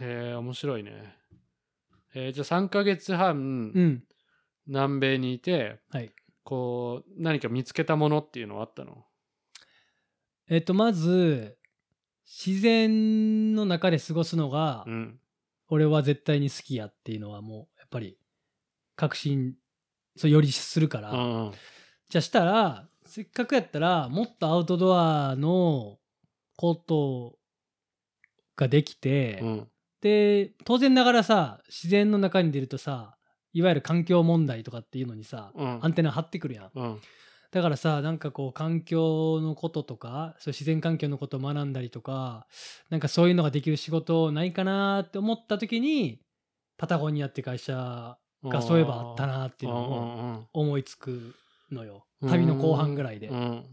[0.00, 1.14] ーへえ面白いね。
[2.14, 4.04] えーじゃあ3ヶ月半、うん。
[4.66, 6.10] 南米にいてはい。
[6.42, 9.04] こう何か見つけたものっていうのはあったの？
[10.48, 11.56] えっとまず
[12.24, 15.20] 自然の中で過ごすのが、うん。
[15.68, 18.18] 俺は絶対に好きやっていうのはもうやっぱり
[18.98, 19.54] 確信
[20.16, 21.52] そうよりするから、うんうん。
[22.10, 25.98] じゃあしたらせっかくやったらもっとアウトドアの
[26.56, 27.38] こと
[28.56, 29.68] ができて、うん。
[30.00, 33.16] で当然ながらさ自然の中に出るとさ
[33.52, 35.78] いわゆる環境問題とかっていうのにさ、うん。
[35.80, 36.70] アンテナ張ってくるやん。
[36.74, 37.00] うん。
[37.52, 42.46] だからさなんかこう環境のこととかそう自然環境のことを学んだりとか
[42.90, 46.20] なんかそういうのができる仕事ないかなって思った時に
[46.76, 51.34] パタゴニアって会社がそういえばあったなっていうのをを思いつく
[51.70, 52.04] のよ。
[52.22, 53.28] 旅の後半ぐらいで。
[53.28, 53.64] うん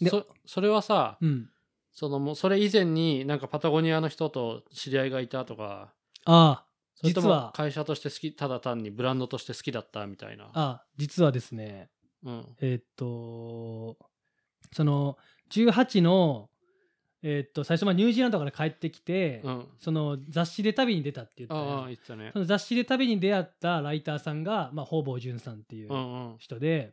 [0.00, 1.50] でそそれはさ、うん、
[1.92, 5.92] そのもうそれ以前になんかパタゴニアの人と知り合いがいたとか
[6.24, 7.52] ああそれとも実は。
[7.54, 10.44] 会社として好きただ単にブランドとして好きだったみたいな。
[10.44, 11.90] ああ実はですね
[12.24, 12.56] うん。
[12.60, 13.98] えーっと
[14.72, 15.18] その
[15.50, 16.48] 18の
[17.24, 19.66] えーっと最初まあニュージーランドから帰ってきて、うん。
[19.78, 22.30] その雑誌で旅に出たって言ったやんああ言ってたね。
[22.32, 26.34] その雑誌で旅に出会ったライターさんが、まあ、方々潤さんっていううんうん。
[26.38, 26.92] 人で、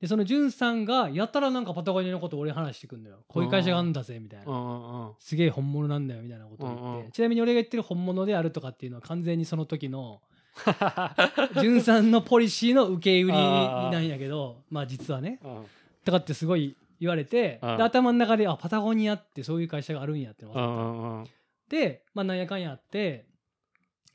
[0.00, 3.18] でその潤さんがやたらなんかパタゴニアのことを俺に話してくんのよ。
[3.28, 10.20] こういう会社があるんだぜみたいな、すげえ本物なんだよみたいなことを言って、ちなみに俺が言ってる本物であるとかっていうのは完全にその時の
[11.60, 15.38] 潤さんのポリシーの受け売りなんやけどまあ実はね。
[15.44, 15.64] うん。
[16.04, 17.76] とかってすごい言われて、うん。
[17.78, 20.70] で頭の中であパタゴニアってそういう会社があるんやって分かった。
[20.70, 21.24] んうんうん
[21.68, 23.26] で、まあ、なんやかんやあって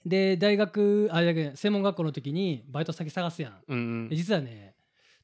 [0.05, 1.21] で大学あ
[1.55, 3.53] 専門学校の時にバイト先探すやん。
[3.67, 4.09] うんうん。
[4.09, 4.75] で実はね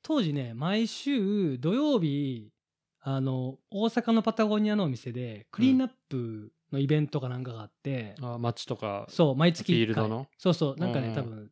[0.01, 2.51] 当時ね毎週土曜日
[3.01, 10.27] あの大阪のパタゴニアのお店でクリーンアップのイベントかなんかがあって、あ街とかそう毎月フィー1回ルドの？
[10.37, 11.51] そうそうなんかね、うん多分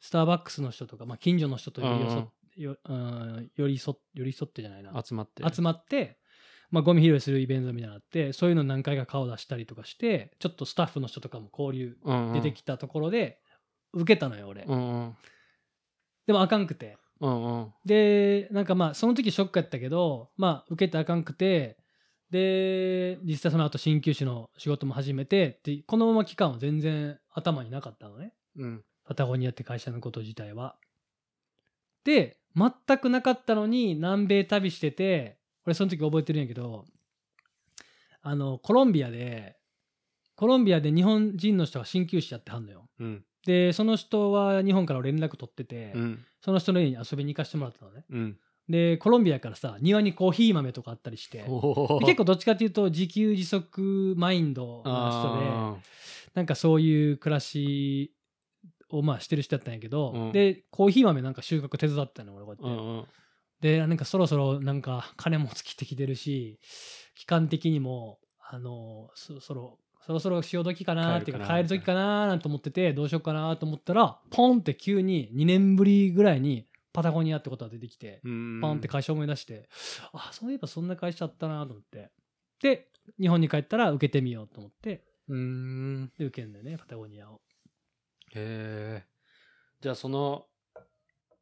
[0.00, 5.00] スターバックスの人とか、まあ、近所の人と寄り添っうんようん寄り添寄り添ってじゃないな。
[5.04, 5.42] 集まって。
[5.52, 6.18] 集まって、
[6.70, 11.96] まあ、ゴミ拾いするイベントみたいなのがあってそういうの何回か顔出したりとかしてちょっとスタッフの人とかも交流
[12.34, 13.38] 出てきたところで
[13.92, 15.16] 受けたのよ俺、うんうん。
[16.26, 16.96] でもあかんくて。
[17.20, 17.72] うんうん。
[17.84, 21.76] でなんかまあその時ショックやったけどまあ受けてあかんくて
[22.30, 28.32] で実際その後鍼灸師の仕事も始めてってこのまま期間は全然頭になかったのね。
[28.56, 28.84] うん。
[29.04, 30.76] パタゴニアって会社のこと自体は。
[32.04, 36.84] で全くなかったのに南米旅してて俺その時覚えてるんやけど
[38.22, 39.56] あのコロンビアで
[40.36, 42.88] コロンビアで日本人の人が鍼灸師やってはんのよ。
[42.98, 43.24] うん。
[43.44, 46.24] でその人は日本から連絡取ってて、うん。
[46.42, 48.04] その人の家に遊びに行かせてもらったのね。
[48.08, 48.38] うん。
[48.66, 51.44] でコロンビアからさ庭にコーヒー豆とかあったりして
[52.00, 55.76] 結構どっちかっていうと自給自足マインドな人であ
[56.34, 58.14] なんかそういう暮らし
[58.90, 60.32] をまあしてる人だったんやけど、うん。
[60.32, 63.04] でコーヒー豆なんか収穫手伝ってたの俺こうやって、んうん。
[63.60, 66.58] でなんかそろそろなんか金も尽きてきてるし
[67.14, 72.36] 期間的にもあのそそろそろそろ潮時かなっていうか帰る時かなな。
[72.36, 78.60] んて思っててどうしようかなと思ったらポンって急に2年ぶりぐらいにパタゴニアってことが出てきて、うん。
[78.60, 79.68] ポンって会社思い出して、
[80.12, 82.10] あそういえばそんな会社あったなと思って。
[82.60, 82.88] で
[83.20, 86.12] 日本に帰ったら受けてみようと思ってうーん。
[86.18, 87.40] で受けんだよねパタゴニアを。
[88.34, 89.04] へえ
[89.80, 90.46] じゃあその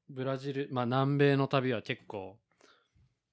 [0.09, 2.39] ブラジルまあ南米の旅は結構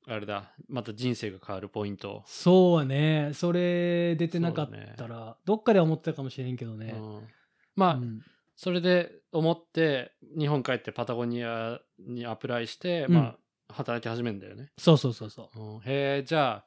[0.08, 0.51] あれだ。
[0.70, 3.32] また人生が変わるポイント、そうはね。
[3.34, 7.28] それ出てなかったら、どっかでは思ってたかもしれんけどね、うん。
[7.76, 8.22] まあ、うん。
[8.56, 13.14] それで思って日本帰ってパタゴニアにアプライして、うん。
[13.16, 13.22] ま
[13.70, 15.60] あ働き始めるんだよね、そうそうそうそう。
[15.60, 15.80] ん。
[15.80, 16.66] へえじゃあ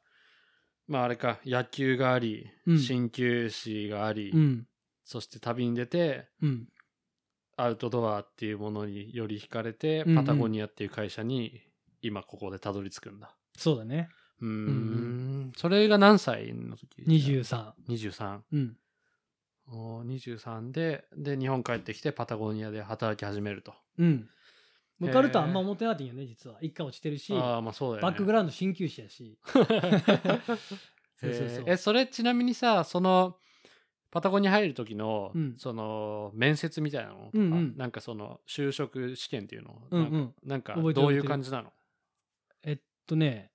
[0.89, 1.39] まああれか。
[1.47, 2.79] 野球がありうん。
[2.79, 4.33] 鍼灸師があり、
[5.05, 6.69] そして旅に出てうん
[7.59, 10.25] アウトドアっていうものにより惹かれて、うんうん。
[10.25, 11.61] パタゴニアっていう会社に
[12.01, 13.35] 今ここでたどり着くんだ。
[13.57, 14.09] そうだね。
[14.41, 14.55] うーんう
[15.49, 15.53] ん。
[15.57, 18.77] それが何歳の時？23 23うん。
[19.71, 23.75] おー23でで日本帰ってきてパタゴニアで働き始めると。
[23.99, 24.29] うん。
[25.01, 26.59] 受かるとはあんま思ってなかったんよね実は。
[26.61, 28.11] 一回落ちてるしああまあそうだよね。
[28.11, 29.39] バックグラウンド鍼灸師やし。
[29.47, 31.65] そうそうそう。
[31.67, 33.37] えそれちなみにさその
[34.11, 35.55] パタゴニア入る時の、うん。
[35.59, 37.75] その面接みたいなのとか、うんうん。
[37.77, 40.35] なんかその就職試験っていうの、うんうん。
[40.45, 41.07] なんか覚えてる。
[41.07, 41.73] どういう感じなの？
[42.63, 43.51] えっとね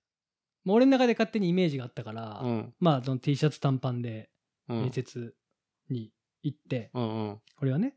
[0.64, 2.74] もう俺の中で勝手にイメージがあったから、うん。
[2.80, 4.30] まあその T シャツ短パンで
[4.70, 4.82] うん。
[4.82, 5.34] 面接
[5.90, 6.12] に
[6.44, 7.42] 行って、うんうん。
[7.58, 7.96] これはね。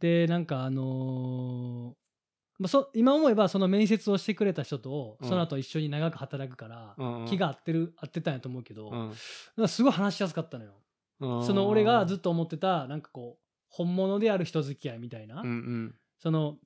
[0.00, 1.94] でなんかあのー
[2.58, 5.28] まあ、そ今思えばその面接をしてくれた人とうん。
[5.28, 7.26] その後一緒に長く働くから、うんうん。
[7.26, 8.98] 気が合ってる合ってたんやと思うけど、うん。
[8.98, 9.10] なん
[9.62, 10.72] かすごい話しやすかったのよ。
[11.22, 11.46] うん。
[11.46, 15.94] その俺がずっと思ってたなんかこう本物である人付き合いみたいな、うんうん。
[16.18, 16.56] その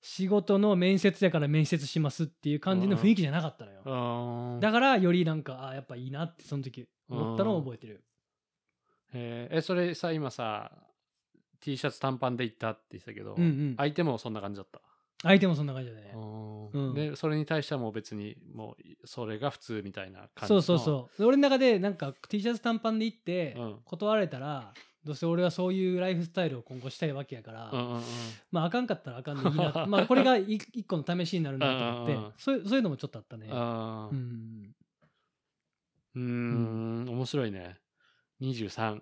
[0.00, 4.60] 仕事の面接やから面接しますっていう感じの雰囲気じゃなかったのよ。
[4.60, 8.04] だからよりなんかあやっぱいいなってその時思ったのを覚えてる。
[9.12, 10.70] えそれさ今さ
[11.60, 13.74] T シャツ短パンで行ったって言ってたけど、うんうん。
[13.76, 14.80] 相手もそんな感じだった、
[15.22, 16.12] 相手もそんな感じだね。
[16.14, 16.70] うん。
[16.70, 16.94] うん。
[16.94, 21.18] でそれに対してはもう別にもうそれが普通みたいな感じそうのそうそう。
[21.18, 23.76] で俺の中でなんか T シャツ短パンで行ってうん。
[23.84, 24.72] 断られたら
[25.04, 28.02] どうせ俺はそういうライフスタイルを今後したいわけやから、うんうんうん。
[28.52, 32.32] まああかんかったらあかんでいいな まあこれがい一個の試しになるなと思ってうんうんうん。
[32.36, 33.48] そういうそういうのもちょっとあったね。
[33.48, 34.74] うん。
[36.14, 37.08] うーん。
[37.08, 37.78] 面白いね。
[38.40, 39.00] 23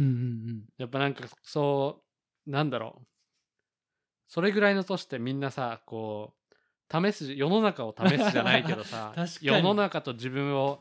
[0.00, 0.14] うんうんう
[0.54, 0.64] ん。
[0.78, 2.02] やっぱなんかそ
[2.46, 3.06] うなんだろう
[4.30, 6.32] それぐらいの年ってみんなさこ
[6.92, 9.12] う試す世の中を試すじゃないけどさ
[9.42, 10.80] 世の中と自分を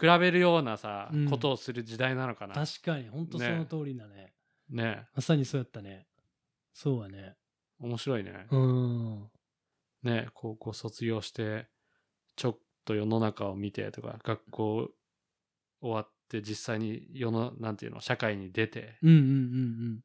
[0.00, 1.28] 比べるようなさ、うん。
[1.28, 2.54] ことをする時代なのかな。
[2.54, 3.08] 確かに。
[3.08, 3.56] 本当そね。
[3.56, 4.32] の通りだね。
[4.70, 5.06] ね。
[5.14, 6.06] まさにそうやったね。
[6.72, 7.36] そうはね。
[7.80, 9.30] 面白いね、うん。
[10.04, 11.68] ね高校卒業して
[12.36, 14.90] ちょっと世の中を見てとか学校
[15.80, 18.98] 終わって実際に世のなんていうの社会に出て。
[19.02, 20.00] うんうんうん。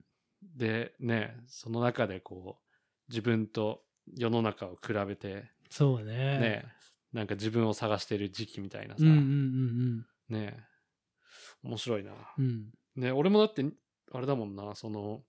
[0.55, 2.62] でねその中でこう
[3.13, 3.83] 自分と
[4.17, 6.39] 世の中を比べてそうね。
[6.39, 6.65] ね、
[7.13, 10.57] なんか自分を探してる時期みたいなさ、うんうんうんね。
[11.63, 12.45] 面白いな、うん。
[12.45, 13.63] うんね俺もだって
[14.11, 14.73] あれだもんな。
[14.73, 15.21] その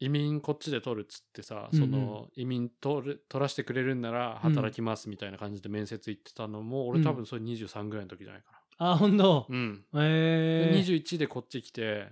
[0.00, 1.90] 移民こっちで取るっつってさ、うんうん。
[1.90, 9.46] その移民取る取らせてくれるんなら働きますみたいな感じで面接行ってたのも、俺多分それ23ぐらいの時じゃないかあ本当？
[9.50, 12.08] なうん、ええで21でこっち来て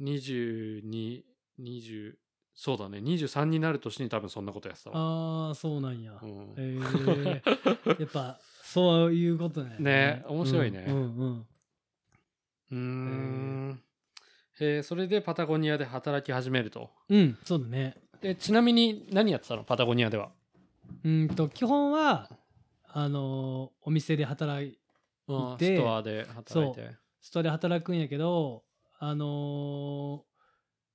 [0.00, 2.14] 2220
[2.60, 2.98] そうだね。
[2.98, 6.54] 23になる年に多分そんなことやってたわ、ああそうなんや、うん。
[6.56, 7.42] ええ
[8.02, 9.76] やっぱそういうことね。
[9.78, 10.84] ね面白いね。
[10.88, 11.46] うん
[12.72, 13.82] うん
[14.58, 16.90] えーそれでパタゴニアで働き始めると。
[17.08, 17.96] うん、うん、そうだね。
[18.20, 19.62] でちなみに何やってたの？
[19.62, 20.32] パタゴニアでは。
[21.04, 22.28] うんと基本は
[22.88, 24.76] あのーお店で働い
[25.28, 26.96] うんでストアで働いて。
[27.20, 28.64] ストアで働くんやけど
[28.98, 30.27] あのー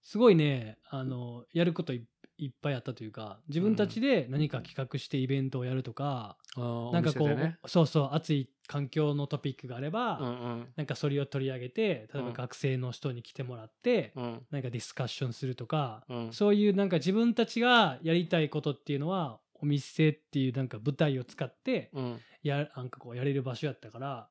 [0.03, 2.05] すごいね、あのーやることい
[2.39, 7.57] いっぱいあったというか自分たちで何か企画してイベントをやるとか、あーなんかこう、ね。
[7.67, 10.67] そうそう熱い環境のトピックがあれば、うんうん。
[10.75, 12.33] なんかそれを取り上げて例えばうん。
[12.33, 14.41] 学生の人に来てもらって、うん。
[14.51, 16.33] なんかディスカッションするとか、うん。
[16.33, 22.19] そういうなんか自分たちがやりたいことっていうのはお店っていうなんか舞台を使ってうん。
[22.41, 24.27] やなんかこうやれる場所やったから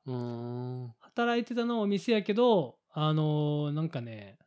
[0.99, 4.37] 働いてたのはお店やけどあのーなんかね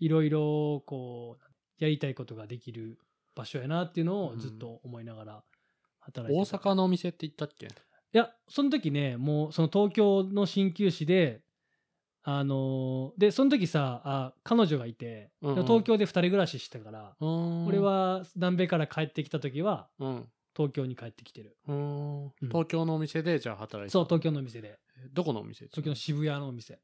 [0.00, 1.44] いろいろこう
[1.82, 2.98] やりたいことができる
[3.34, 5.44] 場所やなっていうのをずっと思いながら
[6.00, 7.66] 働い大てた、阪のお店って言ったっけ？
[7.66, 7.68] い
[8.12, 11.40] やその時ねもうその東京の鍼灸師で
[12.22, 15.62] あのーでその時さあ彼女がいて、うんうん。
[15.64, 20.28] 東京で2人暮らししてたから、俺俺は南米から帰ってきた時はうん。
[20.56, 21.56] 東京に帰ってきてる。
[21.66, 22.22] うーん。
[22.24, 22.30] うん。
[22.42, 24.78] 東京のお店でじゃあ働いてたそう東京のお店で。
[25.12, 25.66] どこのお店？
[25.66, 26.78] 東京の渋谷のお店。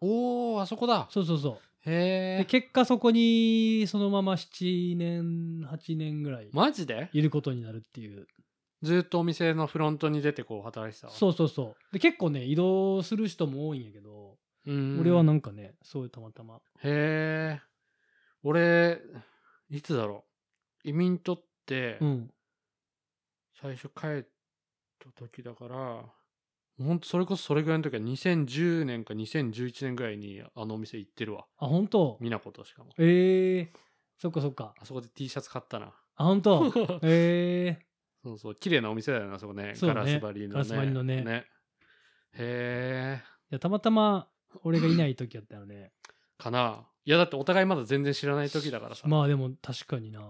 [0.00, 1.08] おおあそこだ。
[1.10, 7.10] そうそうそうへえで結果そこにそのまま7年8年ぐらいマジで？
[7.12, 8.26] いることになるっていう。
[8.82, 11.92] ずっとお店のフロントに出てこう働いてたそうそうそう。
[11.92, 15.00] で結構ね移動する人も多いんやけど、うーん。
[15.00, 16.56] 俺はなんかねそういうたまたま。
[16.82, 17.60] へえ
[18.42, 19.00] 俺
[19.70, 20.24] いつだろ
[20.84, 20.88] う。
[20.88, 22.30] 移民取ってうん。
[23.60, 24.24] 最初帰っ
[24.98, 26.04] た時だから
[26.78, 31.46] ほんとそれこそそれぐらいの時は2010年か2011年ぐらいにあのお店行ってるわ。
[31.58, 32.90] あ本当美奈子としかも。
[32.98, 33.72] ええ
[34.18, 34.74] そっかそっか。
[34.80, 35.92] あそこで T シャツ買ったな。
[36.16, 36.72] あ本当
[37.02, 37.86] ええ
[38.24, 38.54] そうそう。
[38.54, 39.72] 綺麗なお店だよなあそこね。
[39.72, 39.74] ね。
[39.80, 40.52] ガラス張りのね。
[40.54, 41.46] ガラス張りのね。
[42.32, 44.28] へえたまたま
[44.62, 45.92] 俺がいない時やったよね。
[46.38, 46.88] かな。
[47.04, 50.20] いやだってお互いまだ全然知らない時だからさ、まあでも確かにな。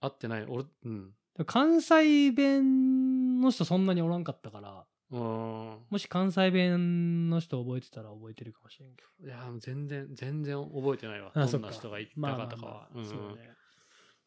[0.00, 0.44] 会ってない。
[0.48, 1.14] 俺うん。
[1.46, 5.78] 関西弁の人そんなにおらんかったからうーん。
[5.90, 9.26] もし関西弁の人覚えてたら覚えてるかもしれんけど。
[9.26, 11.30] いや全然全然覚えてないわ。
[11.34, 12.72] あどんな人がいたまあまあかとかは。
[12.72, 13.04] まあうん。
[13.06, 13.50] そうね。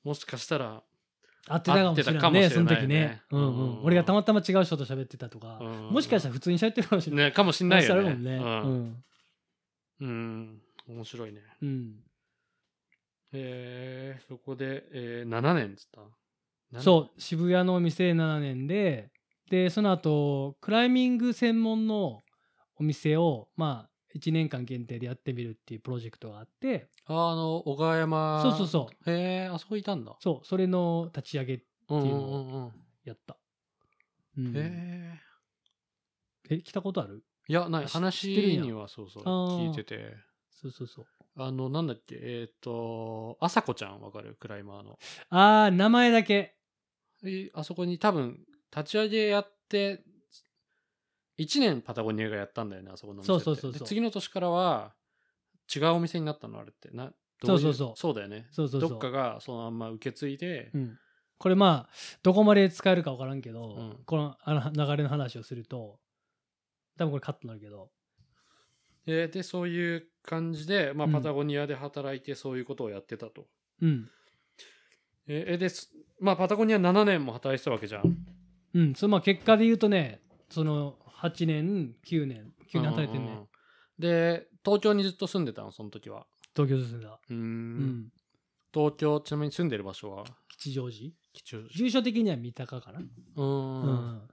[0.04, 0.84] もしかしたら
[1.50, 2.50] 会ってたかもしれ会ってたないねかもしれないね。
[2.50, 3.22] その時ね。
[3.32, 3.70] うんううん。
[3.82, 5.60] ん俺がたまたま違う人と喋ってたとか。
[5.62, 7.26] うんもしかしたら普通に喋ってるかもしれない。
[7.26, 8.00] ねかもしんないよね。
[8.02, 8.38] あるもんね。
[8.38, 8.86] ううん。
[8.88, 9.04] ん
[10.00, 10.62] うん。
[10.88, 11.42] 面白いね。
[11.62, 11.96] うん。
[13.34, 15.88] えー、そこで、えー、7年っつっ
[16.74, 16.82] た？
[16.82, 19.10] そう渋谷のお店7年で
[19.50, 22.22] でその後クライミング専門の
[22.80, 26.90] お店をまあ1年間限定でやってみるっていうプロジェクトがあって。
[27.06, 29.10] ああの小川山そうそうそう。
[29.12, 30.16] へえあそこいたんだ。
[30.20, 32.72] そうそれの立ち上げうんうんっていうのをうんうん
[33.06, 33.38] やった、
[34.38, 34.48] うん。
[34.50, 35.20] へえ
[36.50, 37.24] え来たことある？
[37.50, 40.16] いやない話にはそうそう聞いてて。
[40.50, 41.06] そうそうそう。
[41.40, 42.18] あのなんだっけ？
[42.20, 44.36] えっ、とあさこちゃんわかる？
[44.40, 44.98] クライマーの。
[45.30, 46.56] ああ名前だけ。
[47.24, 48.40] えあそこに多分
[48.76, 50.04] 立ち上げやって
[51.38, 53.80] 1年パタゴニアがやったんだよねあそこのお店そうそうそうそう。
[53.80, 54.94] で次の年からは
[55.74, 57.14] 違うお店になったのあれってなどい
[57.46, 58.00] そうそうそう。
[58.00, 58.48] そうだよね。
[58.52, 58.90] そうそうそう。
[58.90, 60.98] どっかがそのまんま受け継いで、うん、
[61.38, 61.90] これまあ
[62.24, 63.98] どこまで使えるか分からんけど、うん。
[64.06, 66.00] このあの流れの話をすると
[66.98, 67.92] 多分これカットになるけど。
[69.06, 71.14] ででそういう感じで、まあ、うん。
[71.14, 73.48] パタゴニアで働いてそういうことをやってたと。
[73.82, 74.10] うん。
[75.28, 78.18] ええですまあパタゴニア7年も働いてたわけじゃん。
[78.74, 83.48] うんそのまあ結果で言うとねその8年9年9年働いてんね、うんうんうん。
[84.00, 86.26] で東京にずっと住んでたのその時は？
[86.56, 87.40] 東京進んだうーん。
[87.40, 88.10] うん。
[88.74, 90.26] 東京ちなみに住んでる場所は？
[90.58, 91.12] 吉祥寺？
[91.34, 91.70] 吉祥寺。
[91.70, 93.00] 住所的には三鷹かな。
[93.00, 93.04] う
[93.36, 94.28] うーん。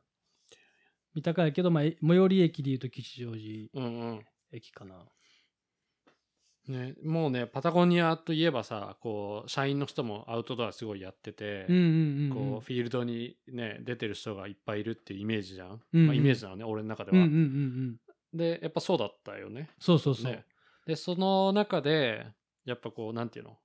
[1.14, 4.24] 三鷹やけど、まあ、え最寄り駅で言うと吉祥寺うんうん。
[4.52, 4.96] 駅かな
[6.66, 12.56] ね、もうねパタゴニアといえばさこう社員の人もアウトドアすごいやってて、うんうんうんこうん。
[12.56, 16.06] うフィールドにね出てる人がいっぱいいるっていうイメージじゃん、うんうん。
[16.06, 17.40] まあ、イメージなのね俺の中では、うんうんうん
[18.32, 18.38] うん。
[18.38, 19.68] でやっぱそうだったよね。
[19.78, 20.44] そうそうそう、ね。
[20.86, 22.26] でその中で
[22.64, 23.58] やっぱこうなんていうの？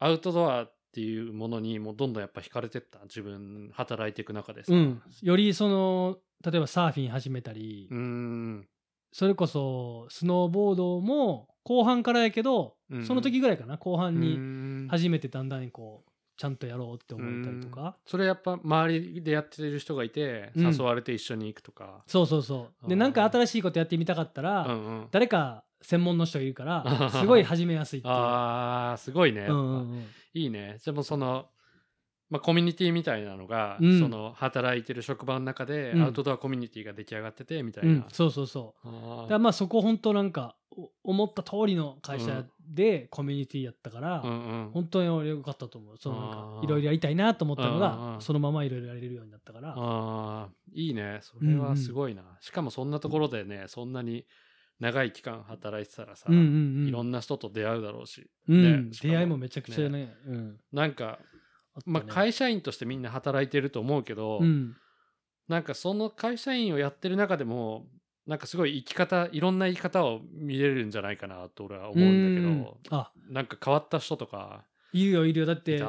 [0.00, 2.98] アウトドアっていうものにもうどんどんやっぱ惹かれてった？
[3.04, 4.74] 自分働いていく中でさ。
[4.74, 8.68] うん、よりその例えばサーフィン始めたり、うーん。
[9.12, 20.72] それこそスノーボードも後半からやけど、うんその時ぐらいかな後半うに初めてだんだんこうちゃんとやろうって思えたりとか、それやっぱ周りでやってる人がいてうん。
[20.72, 22.88] 誘われて一緒に行くとか、そうそうそう。
[22.88, 25.08] でなんか新しいことやってみたかったら、うんうん。
[25.10, 28.14] 誰か専門の人がいるから すごい始めやすいっていう。
[28.14, 30.06] あーすごいねうんうんうん。
[30.34, 30.78] いいね。
[30.84, 31.46] でもその、
[32.30, 34.00] まあ、コミュニティみたいなのが、うん。
[34.00, 36.02] その働いてる職場の中でうん。
[36.02, 38.88] アウトドアコミュニティが出来上がっててみたいな、うん、そうそうそう。
[38.88, 39.28] あー。
[39.28, 40.61] だまあそこ本当なんかお
[41.04, 45.96] 思った通りの会社でコミュニティやったから、本当に俺良かったと思う。
[45.98, 46.64] そうなんかあー。
[46.64, 49.74] いろいろやりたいなと思ったのがうんそのままいろいろやれるようになったから。
[49.76, 51.20] あーいいね。
[51.22, 54.26] それはすごいな、しかもそんなところでねそんなに
[54.80, 58.88] 長い期間働いてたらさ、いろんな人と出会うだろうし、うん。
[58.88, 60.60] ね出会いもめちゃくちゃねうん。
[60.72, 61.18] なんか、
[61.86, 64.76] まあ、会社員としてみんな働いてると思うけど、うん。
[65.48, 67.86] なんかその会社員をやってる中でも
[68.26, 72.98] なんかすごい生き方いろんな生き方を見れるんじゃないかなと俺は思うんだけど、うん。
[72.98, 73.12] あ。
[73.30, 75.46] なんか変わった人とかいるよいるよ。
[75.46, 75.82] だって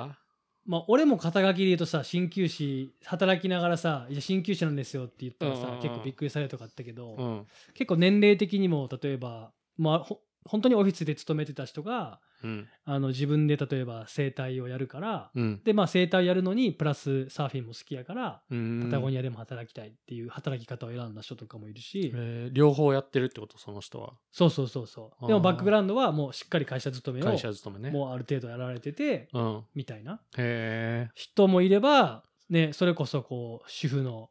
[0.65, 5.81] まあ俺も肩書きで言うとさ鍼灸師働きながらさ「いや鍼灸師なんですよ」って言ったらさ、うんうんうん。
[5.81, 7.47] 結構びっくりされるとかあったけど、うん。
[7.73, 12.67] 結構年齢的にも例えばまあほ本当にオフィスで勤めてた人がうん。
[12.85, 15.61] あの自分で例えば整体をやるから、うん。
[15.63, 18.81] でまあ整体やるのにプラスサーフィンも好きやから、うん。
[18.83, 24.13] パタゴニアでも働きたいっていう働き方を選んだ人とかもいるし、えー両方やってるってことその人は？
[24.31, 25.27] そうそうそうそう。
[25.27, 27.91] でもバックグラウンドはもうしっかり会社勤めを会社勤めね。
[27.91, 29.63] もうある程度やられててうん。
[29.73, 30.19] みたいな。
[30.37, 34.29] へ人もいれば、ね、それこそこう主婦の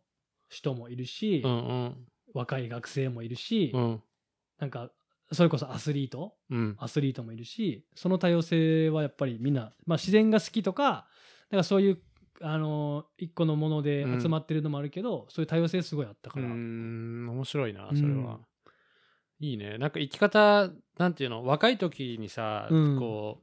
[0.49, 2.07] 人もいるし、えうんうん。
[2.35, 4.03] 若い学生もいるし、うん。
[4.59, 4.91] なんか
[5.33, 6.77] それこそアスリートうん。
[6.79, 11.07] アスリートもいるしその多様性はやっぱりみんな、まあ、自然が好きとかだか
[11.59, 11.99] らそういう
[12.45, 17.97] あの一個のもので集まってるのもあるけど、そういう多様性すごいあったから、ん面白いなうん。
[17.97, 18.41] それは、
[19.39, 19.79] いいね。
[19.79, 21.45] なんか生き方なんていうの？
[21.45, 22.99] 若い時にさ、うん。
[22.99, 23.43] こ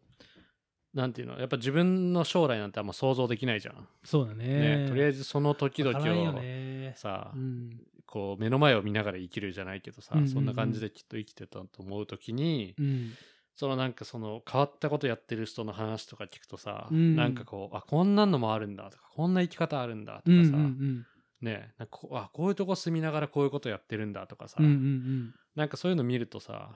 [0.94, 1.40] うなんていうの？
[1.40, 4.80] やっぱ自分の将来なんてあんま想像できないじゃん、そうだね。
[4.82, 6.94] ねとりあえずその時々をねね。
[6.98, 7.80] さ、うん。
[8.10, 13.14] こう目の前を見ながら生きるじゃないけどさ、うんうんうんそんな感じできっと生きてたと思う時に、うん。
[13.56, 20.44] そのなんかその変わったことやってる人の話とか聞くとさ、うんなんかこうあこんなんのもあるんだとかこんな生き方あるんだとうん。
[20.44, 21.06] かさ、うんうん
[21.42, 24.66] ねなんかこうあこういうとこ住みながらこういうことやってるんだとかさ、うん。
[24.66, 26.72] うんうんなんかそういうの見るとさ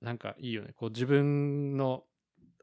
[0.00, 2.04] なんかいいよねこう自分の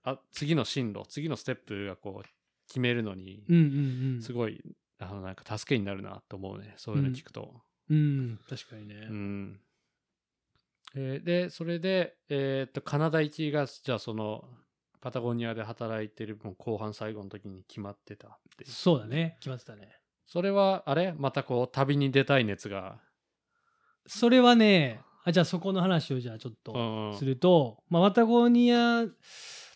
[0.04, 2.28] あ次の進路次のステップがこう
[2.68, 3.56] 決めるのにうん。
[3.56, 4.22] うんうんうん。
[4.22, 4.62] すごい、
[5.00, 7.62] あのなんか助けになるなと思うねそういうの聞くと。
[7.90, 8.40] うん。
[8.50, 8.96] 確かにね。
[9.10, 9.60] うん
[10.96, 14.46] えーでそれで、えーっとカナダ行きがじゃあその
[15.02, 19.36] パタゴニアで働いてるもう後半最後の時に決まってたってそうだね。
[19.40, 19.90] 決まってたね。
[20.26, 21.14] それはあれ？
[21.18, 22.98] またこう旅に出たい熱が、
[24.08, 29.06] それはね、あじゃあそこの話をじゃあちょっとうんうんすると、まあ、ワタゴニア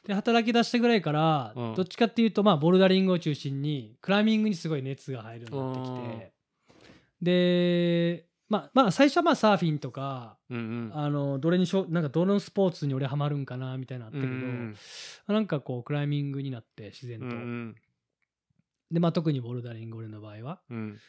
[0.08, 6.34] で働き出したぐらいから、うんどっちかっていうと、まあ、ボルダリングを中心にクライミングにすごい熱が入るようになってきて、
[7.22, 10.92] で、まあ、まあ最初はまあサーフィンとか、うんうん。
[10.94, 14.76] あのどれにしょなんかどのスポーツに俺ハマるんかなみたいなのあったけど、うん
[15.28, 17.76] なんかこうクライミングになって自然と、うんうん。
[18.92, 20.62] で、まあ、特にボルダリング俺の場合は。
[20.70, 21.00] うん。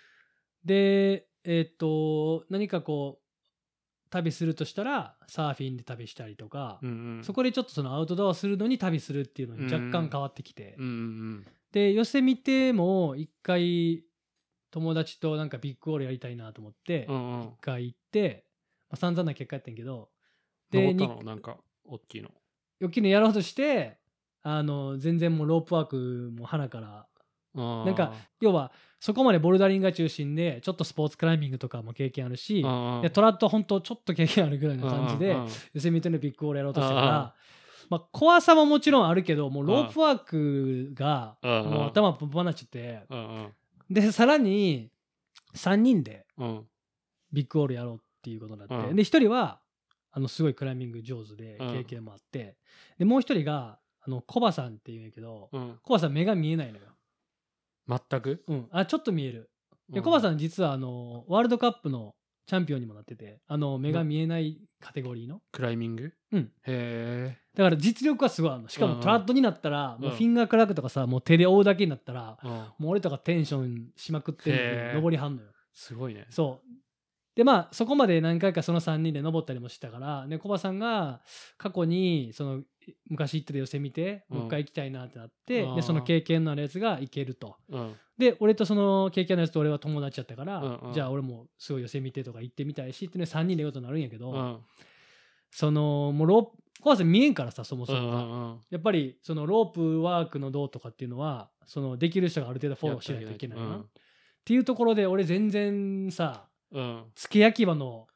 [0.65, 7.25] でえっ、と何かこう旅するとしたらサーフィンで旅したりとか、うんうん。
[7.25, 11.47] そこでちょっとそのアウトドアするのに旅するっていうのに若干変わってきて、うんうん。
[11.73, 14.03] で寄せ見ても一回
[14.71, 17.23] 友達となんかビッグオールやりたいなと思ってうんうん。
[17.23, 18.45] うん一回行って、
[18.89, 20.09] まあ、散々な結果やったんやけど
[20.73, 22.31] 登ったにのなんか大きいの？
[22.83, 23.99] 大きいのやろうとして
[24.43, 27.07] あの全然もうロープワークも花から
[27.55, 32.63] ななんか要はそこまでボルダリングが中心でちょっとスポーツクライミングとかも経験あるし
[33.03, 35.37] でトラッド本当ちょっと経験あるぐらいの感じで
[35.75, 37.35] ヨセミテのビッグオールやろうとしたら、
[37.91, 43.49] まあ、怖さももちろんあるけどもうロープワークがうんもう頭パンパンになっちゃってうんうん
[43.91, 44.91] でさらに
[45.57, 46.67] 3人でうん。
[47.33, 48.97] ビッグオールやろうっていうことになって、うん。
[48.97, 49.61] で1人は
[50.13, 51.73] あのすごいクライミング上手でうん。
[51.73, 52.57] 経験もあって、
[52.99, 55.79] でもう1人があのコバさんっていうんやけど、うん。
[55.83, 56.87] コバさん目が見えないのよ。
[57.89, 58.45] 全く？
[58.47, 59.51] うん、あちょっと見える。
[59.89, 62.15] でコバさん実はあのワールドカップの
[62.51, 65.41] チャンピオンにもなっててあの目が見えないカテゴリーの。
[65.53, 66.13] クライミング？
[66.33, 66.51] うん。
[66.67, 68.69] へだから実力はすごいあるの。
[68.69, 68.97] しかうんうん。
[68.97, 72.55] もトラッドになったら、もううんフィンガークラックとかさ、もう手で追うだけになったら、えうん。
[72.55, 75.49] もう俺とかテンションしまくってるのへーに登りはんのよ。
[75.73, 76.27] すごいね。
[76.31, 76.69] そう。
[77.37, 81.21] でまあそこまで何回かその3人で登ったりもしたからでコバさんが
[81.57, 82.63] 過去にその
[83.09, 84.37] 昔行ってた寄せ見てうん。
[84.39, 85.75] もう一回行きたいなってなって、あー。
[85.77, 87.55] でその経験のあるやつが行けると。
[87.69, 90.93] うんで俺とその経験のやつと俺は友達やったから、うんうん。
[90.93, 94.59] じゃあ俺もすごい寄せ見てとか行ってみたいしってね3人でことになるんやけど、うん。
[95.51, 96.51] そのもうロープ
[96.83, 98.17] コバさん見えんからさそもそもが。
[98.17, 103.81] うんうんやっぱりそのロープワークのどうとかっていうのはそのできる人がある程度フォローしないといけないな、うん。
[103.81, 103.85] っ
[104.45, 107.05] ていうところで俺全然さうん。
[107.17, 108.07] 付け焼き場の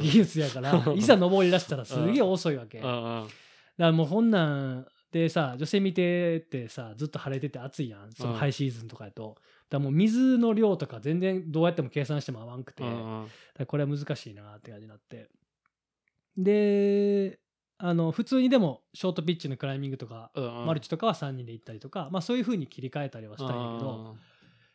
[0.00, 3.26] 技術やから いざ登り出したらすげえ遅いわけ、うだか
[3.76, 8.38] らもうこんなんでさ女性見てってさずっと晴れてて暑いやんそのうん。
[8.38, 12.82] ハイシーズンとかやと、だからもう水の量とか全然どうやっても計算しても合わんくて、
[13.66, 15.28] これは難しいなって感じになって。
[16.36, 17.38] で
[17.76, 24.16] あの普通にでもショートピッチのクライミングとか、うんマルチとかは3人で行ったりとか、まあ、そういう風に切り替えたりはしたんやけど、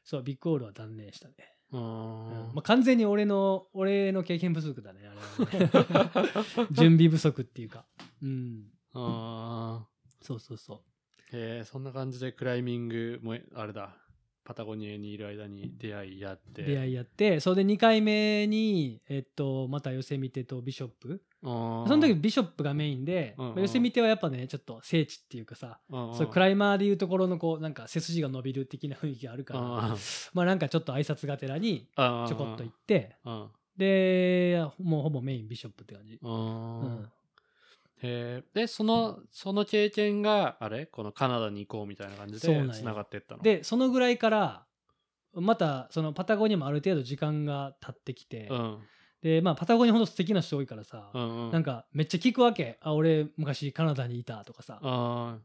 [0.03, 1.33] そうビッグオールは断念したね、
[1.71, 2.27] うん。
[2.27, 2.53] うん。
[2.53, 5.13] まあ、完全に俺の俺の経験不足だねあ
[5.49, 5.91] れは
[6.65, 6.67] ね。
[6.71, 7.85] 準備不足っていうか。
[8.21, 8.65] うん。
[8.93, 9.87] あ
[10.27, 13.95] そうそうそーへえそんな感じでクライミングもあれだ。
[14.43, 16.61] パタゴニアにいる間に出会いやって。
[16.61, 21.21] う出会いやってそれで2回目に、えっと、また寄せ見てとビショップ。
[21.43, 23.55] そその時ビショップがメインで、うんうん。
[23.55, 33.47] まあ寄せ見てはやっぱねちょっと聖地っていうかさ、そういうクイライマーでいうところのこうなんか背筋が伸びる的な雰囲気があるから、まあなんかちょっと挨拶がてらにちょこっと行ってうん。
[33.75, 37.09] でもうほぼメインビショップって感じ、うんうん
[38.03, 40.85] へえでそのその経験があれ？
[40.85, 42.73] このカナダに行こうみたいな感じそうなんや。
[42.73, 43.43] でつながってったの？
[43.43, 44.65] でそのぐらいから
[45.33, 48.77] またそのパタゴニアもある程度時間が経ってきて、うん。
[49.21, 51.51] でまあパタゴニアほど素敵な人多いからさ、うんうん。
[51.51, 52.77] なんかめっちゃ聞くわけ。
[52.81, 54.79] あ俺昔カナダにいたとかさ。
[54.81, 55.37] あ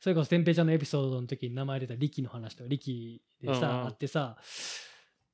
[0.00, 3.86] それこそ天平ちゃんのエピソードの時に名前出たリキの話とかリキでさ、うんうん。
[3.86, 4.36] あってさ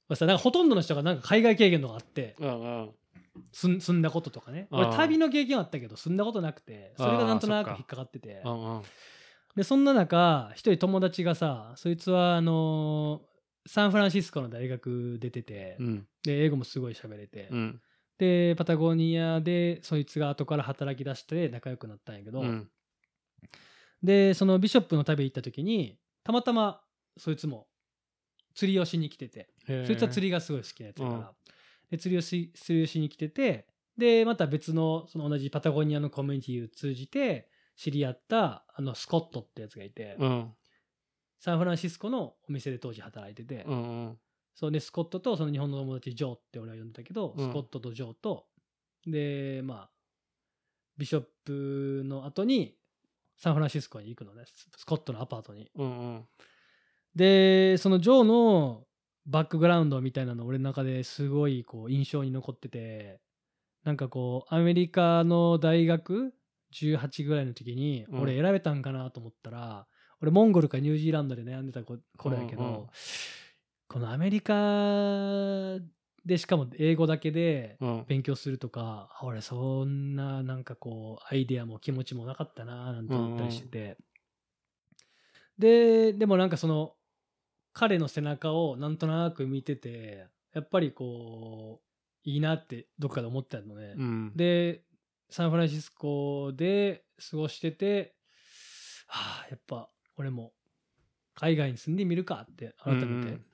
[0.09, 2.91] まあさなんかほとんどの人がなんか海外経験とかあってーうんうん
[3.53, 4.69] すん住んだこととかね。
[4.71, 8.43] うん俺旅の経験はあったけど住んだことなくてそれがなんとなく引っかかってて。
[9.57, 13.35] でそんな中一人友達がさそいつはあのー
[13.67, 16.07] サンフランシスコの大学出てて、うん。
[16.23, 17.81] で英語もすごい喋れて、うん。
[18.19, 22.69] でパタゴニアでそいつが後から働き出して仲良くなったんやけど、うん。
[24.03, 26.83] でそのビショップの旅行った時にたまたま
[27.17, 27.67] そいつも
[28.55, 31.25] 釣りをしに来ててそいつは釣りがすごい好きなやつだから、うん
[31.95, 33.67] で釣りをし釣りをしに来てて
[33.97, 40.53] でまた別のその同じパタゴニアのコミュニティを通じて知り合ったあのスコットってやつがいて、うん。
[41.41, 44.19] サンフランシスコのお店で当時働いてて、うんうん。
[44.55, 47.49] そうでスコットとその日本の友達ジョーって俺は呼んでたけど、うん。
[47.49, 48.47] スコットとジョーと
[49.07, 49.91] でまあ
[50.97, 52.77] ビショップの後に
[53.37, 55.71] サンフランシスコに行くのねススコットのアパートに。
[55.75, 56.25] うんうん。
[57.15, 58.85] でそのジョーの
[59.27, 63.21] バックグラウンドみたいなの俺の中ですごいこう印象に残ってて
[63.85, 66.35] なんかこうアメリカの大学
[66.75, 68.21] 18ぐらいの時にうん。
[68.21, 69.87] 俺選べたんかなと思ったら、
[70.21, 72.89] 俺モンゴルかニュージーランドで悩んでた子頃やけど、
[73.89, 74.55] このアメリカ
[76.25, 78.05] でしかも英語だけでうん。
[78.07, 83.97] 勉強するとか、あ俺そんななんかこうアイデアも気持ちもなかったななんて思ったりしてて、
[85.59, 86.95] ででもなんかその
[87.75, 94.33] 彼の背中をなんとなく見ててやっぱりこういいなってどっかで思ってたのね、うん。
[94.35, 94.83] で
[95.29, 98.15] サンフランシスコで過ごしてて
[99.09, 100.53] はあやっぱ俺も
[101.35, 103.45] 海外に住んでみるかって改めてうん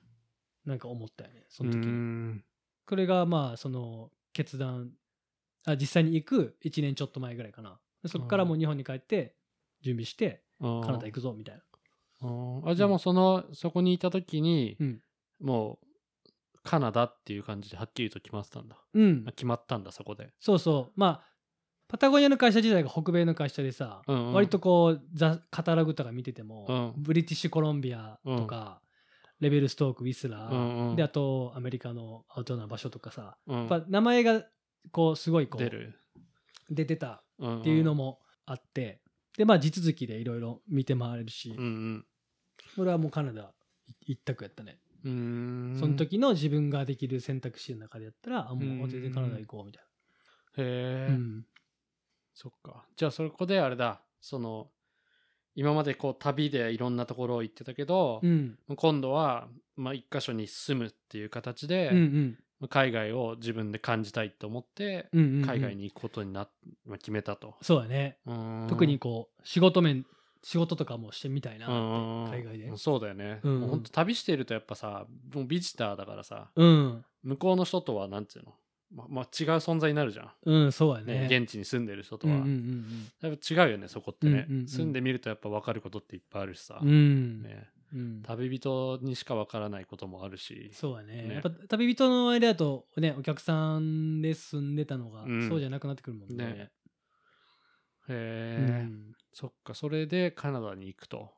[0.63, 1.85] なんか思ったよねその時に。
[1.85, 2.43] うん。
[2.85, 4.91] これがまあその決断
[5.65, 7.79] あ実際に行く1年ちょっと前ぐらいかな。
[8.03, 9.35] でそこからもう日本に帰って
[9.81, 11.61] 準備してうんカナダ行くぞみたいな。
[11.61, 11.70] うん
[12.21, 15.01] あじゃあもうそのそこにいた時にうん。
[15.39, 15.87] もう
[16.63, 18.77] カナダっていう感じではっきりと決まってたんだ。
[18.93, 19.23] うん。
[19.27, 20.29] あ決まったんだそこで。
[20.39, 20.91] そうそう。
[20.95, 21.31] まあ
[21.87, 24.33] パタゴニアの会社自体が北米の会社でさ、うんうん。
[24.33, 27.03] 割とこうザカタログとか見てても、うん。
[27.03, 28.81] ブリティッシュコロンビアとか、
[29.39, 30.95] レベルストークウィスラー、うんうん。
[30.95, 33.57] であとアメリカのアウトドアな場所とかさ、うん。
[33.57, 34.43] やっぱ名前が
[34.91, 35.97] こうすごいこう出る。
[36.69, 39.01] 出てたっっていうのもあって、
[39.37, 42.05] でまあ地続きでいろいろ見て回れるし、うん
[42.77, 43.51] 俺はもうカナダ
[44.01, 45.79] 一択やったね、うんうん。
[45.79, 51.45] その時の自分ができる選択肢の中でやったらあもう全然カナダ行こうみたいへえ、な、うん。
[52.33, 52.85] そっか。
[52.95, 54.01] じゃあそこであれだ。
[54.21, 54.69] その
[55.55, 58.57] 今までこう旅でいろんなところ行ってたけど、うん。
[58.75, 62.37] 今度は、まあ、一箇所に住むっていう形で、うんうん。
[62.69, 66.49] 海外を自分で感じたいと思って、海外に行くことになっ、
[66.85, 67.55] まあ、決めたと。
[67.61, 68.17] そうやね。
[68.27, 68.67] うん。
[68.69, 70.05] 特にこう仕事面
[70.43, 71.67] 仕事とかもしてみたいな
[72.29, 72.75] 海外で。
[72.77, 73.39] そうだよね。
[73.43, 73.51] うん。
[73.53, 77.05] うんもうほんと旅してるとやっぱさもうビジターだからさうん。
[77.23, 78.53] 向こうの人とはなんていうの？
[78.93, 81.27] ままあ、違う存在になるじゃん、うんそうやね。
[81.29, 82.85] ね現地に住んでる人とは、うんうん
[83.21, 84.67] やっぱ違うよねそこってね、うんうんうん。
[84.67, 86.89] 住んでみるとやっぱ分かることっていっぱいあるしさ、うん。
[86.89, 88.21] うんね、うん。
[88.23, 90.71] 旅人にしか分からないこともあるし。
[90.73, 91.21] そうやね。
[91.23, 91.33] ね。
[91.35, 95.47] やっぱ旅人の間だとねお客さんで住んでたのがうん。
[95.47, 96.69] そうじゃなくなってくるもんね
[98.11, 99.15] ねへうえ、ん。
[99.33, 101.31] そっかそれでカナダに行くと。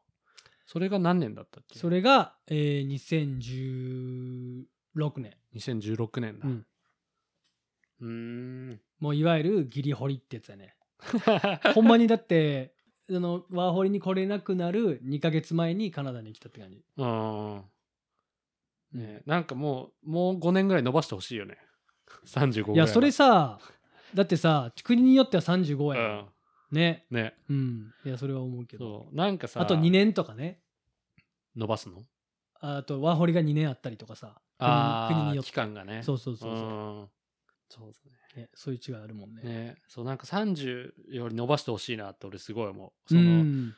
[0.66, 1.78] それが何年だったっけ？
[1.80, 2.88] それが、えー、
[4.96, 6.48] 2016年、2016年だ。
[8.02, 10.76] うん、もういわゆるギリホリってやつやね。
[11.74, 12.74] ほんまにだって
[13.10, 17.64] あのワーホリに来れなくなる2ヶ月前にカナダに来たって感じ、うん。
[18.94, 21.58] ねなんかもうもう5年ぐらい伸ばしてほしいよね。
[22.26, 23.72] 35ぐらいいやそれささ
[24.14, 26.30] だってさ国によっては35うやん、ん
[26.74, 27.06] ね。
[27.10, 27.34] ね。
[27.50, 27.94] うん。
[28.06, 29.06] いやそれは思うけど。
[29.06, 29.16] そう。
[29.16, 30.60] なんかさあと2年とかね。
[31.56, 32.04] 伸ばすの？
[32.60, 34.42] あとワーホリが2年あったりとかさ。
[34.60, 35.52] ああ国によって。
[35.52, 36.02] 期間がね。
[36.04, 37.10] そうそうそうそう、ん。
[37.70, 38.12] そうですね。
[38.36, 39.44] ね、そういう違いあるもんね。
[39.44, 39.76] ね。
[39.88, 42.88] そうなんか30より伸ばしてほしいなって俺すごい思う。
[42.88, 43.74] うその、ん。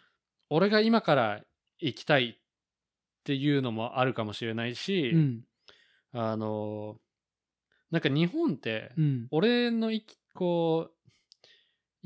[0.49, 1.41] 俺が今から
[1.80, 2.36] 行きたいっ
[3.24, 5.44] ていうのもあるかもしれないし、うん。
[6.14, 6.98] あの
[7.91, 9.28] なんか日本って、うん。
[9.32, 9.91] 俺の
[10.34, 10.94] こう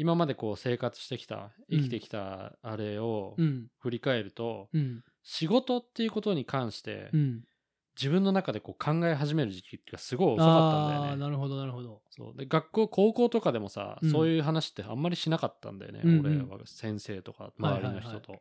[0.02, 1.80] 今までこう生活してきたうん。
[1.82, 3.68] 生きてきたあれをうん。
[3.80, 5.04] 振り返ると、うん。
[5.24, 7.42] 仕事っていうことに関して、うん。
[7.98, 11.18] 自分の中でこう考え始める時期がすごい遅かったんだよね。
[11.18, 12.02] なるほどなるほど。
[12.12, 12.38] そう。
[12.38, 14.10] で学校高校とかでもさ、うん。
[14.10, 16.20] そういう話ってあんまりしなかったんだよね、うんうん。
[16.22, 18.32] 俺は先生とか周りの人と。
[18.32, 18.40] は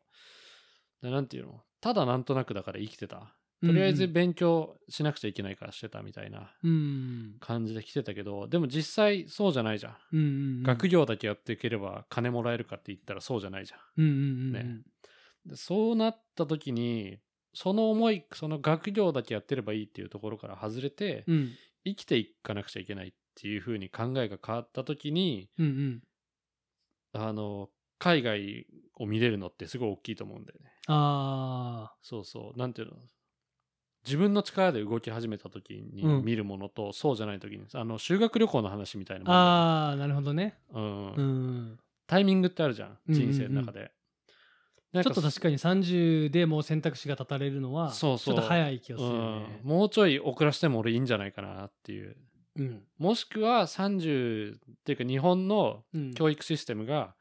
[1.02, 1.60] でなんていうの？
[1.80, 3.34] ただなんとなくだから生きてた。
[3.60, 7.36] とりあえず勉強しなくちゃいけないからしてたみたいなうん。
[7.40, 9.96] 感じで来てたけどでも実際そうじゃないじゃん。
[10.12, 10.28] うんうんう
[10.60, 10.62] ん。
[10.62, 13.80] 学業だけやっていければ金もらえるかって言ったらそうじゃないじゃん。
[13.96, 14.82] うんうんうんね。
[15.46, 17.18] でそうなった時に
[17.52, 21.50] その思いその学業だけやってればいいっていうところから外れて、うん。
[21.84, 26.02] 生きていかなくちゃいけないっていう風に考えが変わった時にうんうん。
[27.12, 30.70] あの海外を見れるのってすごい大きいと思うんだよね。
[30.86, 32.58] あそうそう。
[32.58, 32.94] なんていうの？
[34.04, 36.24] 自分の力で動き始めた時にうん。
[36.24, 40.58] 見るものと、そうじゃない時にあの修学旅行の話みたいなあーなるほどね。
[40.72, 41.12] うん。
[41.12, 41.78] うん。
[42.06, 43.32] タイミングってあるじゃんうんうんうん。
[43.32, 43.90] 人生の中で。
[44.92, 48.34] なんちょっと確かに30でもう選択肢が立たれるのはそうそう。
[48.36, 49.42] ちょっと早い気がするようん。
[49.42, 49.60] ね。
[49.62, 52.16] もうちょい遅らせても俺いいんじゃないかなっていう。
[52.56, 52.82] うん。
[52.98, 56.14] もしくは30っていうか日本のうん。
[56.14, 57.14] 教育システムが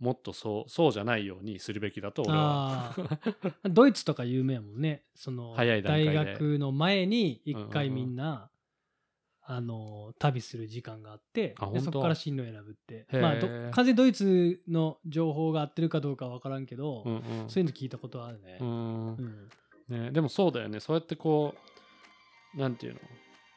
[0.00, 2.94] もっとそうそうじゃないようにするべきだと俺は。
[2.96, 2.96] あ
[3.68, 5.04] ドイツとか有名やもんね。
[5.14, 6.14] その早い段階で。
[6.14, 8.50] 大学の前に一回みんな、
[9.42, 13.06] あの旅する時間があってでそこから進路選ぶって。
[13.20, 17.50] まあど完全にドイツの情報が合ってるかどうかは分からんけど、うんうん。
[17.50, 18.58] そういうの聞いたことはあるね。
[18.60, 18.64] う。
[18.64, 19.06] ん。
[19.08, 19.48] うん。
[19.88, 20.80] ね、でもそうだよね。
[20.80, 21.54] そうやってこ
[22.54, 23.00] うなんていうの、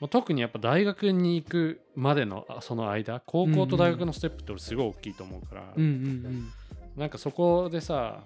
[0.03, 6.51] まあ、特にやっぱ大学に行くまでのあその間高校と大学のステップって俺すごい大きいと思うから、うんうん
[6.97, 8.25] なんかそこでさ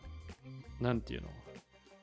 [0.82, 1.30] なんていうの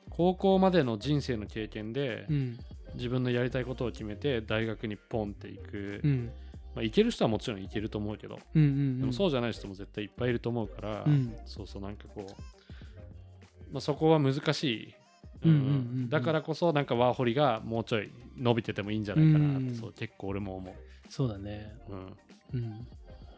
[0.09, 2.35] 高校までの人生の経験でうん。
[2.35, 2.59] うん
[2.95, 6.31] 自分のやりたいことを決めて大学にポンって行く、うん。
[6.75, 8.99] まあ、行ける人はもちろん行けると思うけど、うんうん。
[9.01, 11.35] でもそうじゃない人も絶対いっぱいいると思うから、うん。
[11.45, 14.95] そうそうなんかこう、まあ、そこは難しい、
[15.43, 15.69] うんうんうんう
[16.05, 16.09] ん。
[16.09, 19.75] だからこそなんかワーホリがもうちょい伸びててもいいんじゃないかなって、うん。
[19.75, 20.75] そう結構俺も思
[21.09, 21.75] そうだね。
[21.89, 22.63] う、うん。
[22.63, 22.87] うん。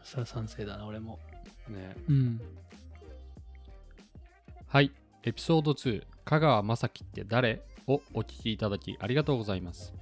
[0.04, 1.20] それは賛成だな俺も。
[1.68, 2.42] ね、うん。
[4.68, 4.92] はい。
[5.24, 9.94] エピソード2香川正樹って誰をお聞きいただきありがとうございます。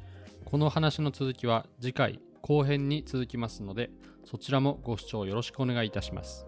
[0.45, 3.89] この話の続きは次回後編に続きますので
[4.23, 6.45] そちらもご視聴よろしくお願いいたします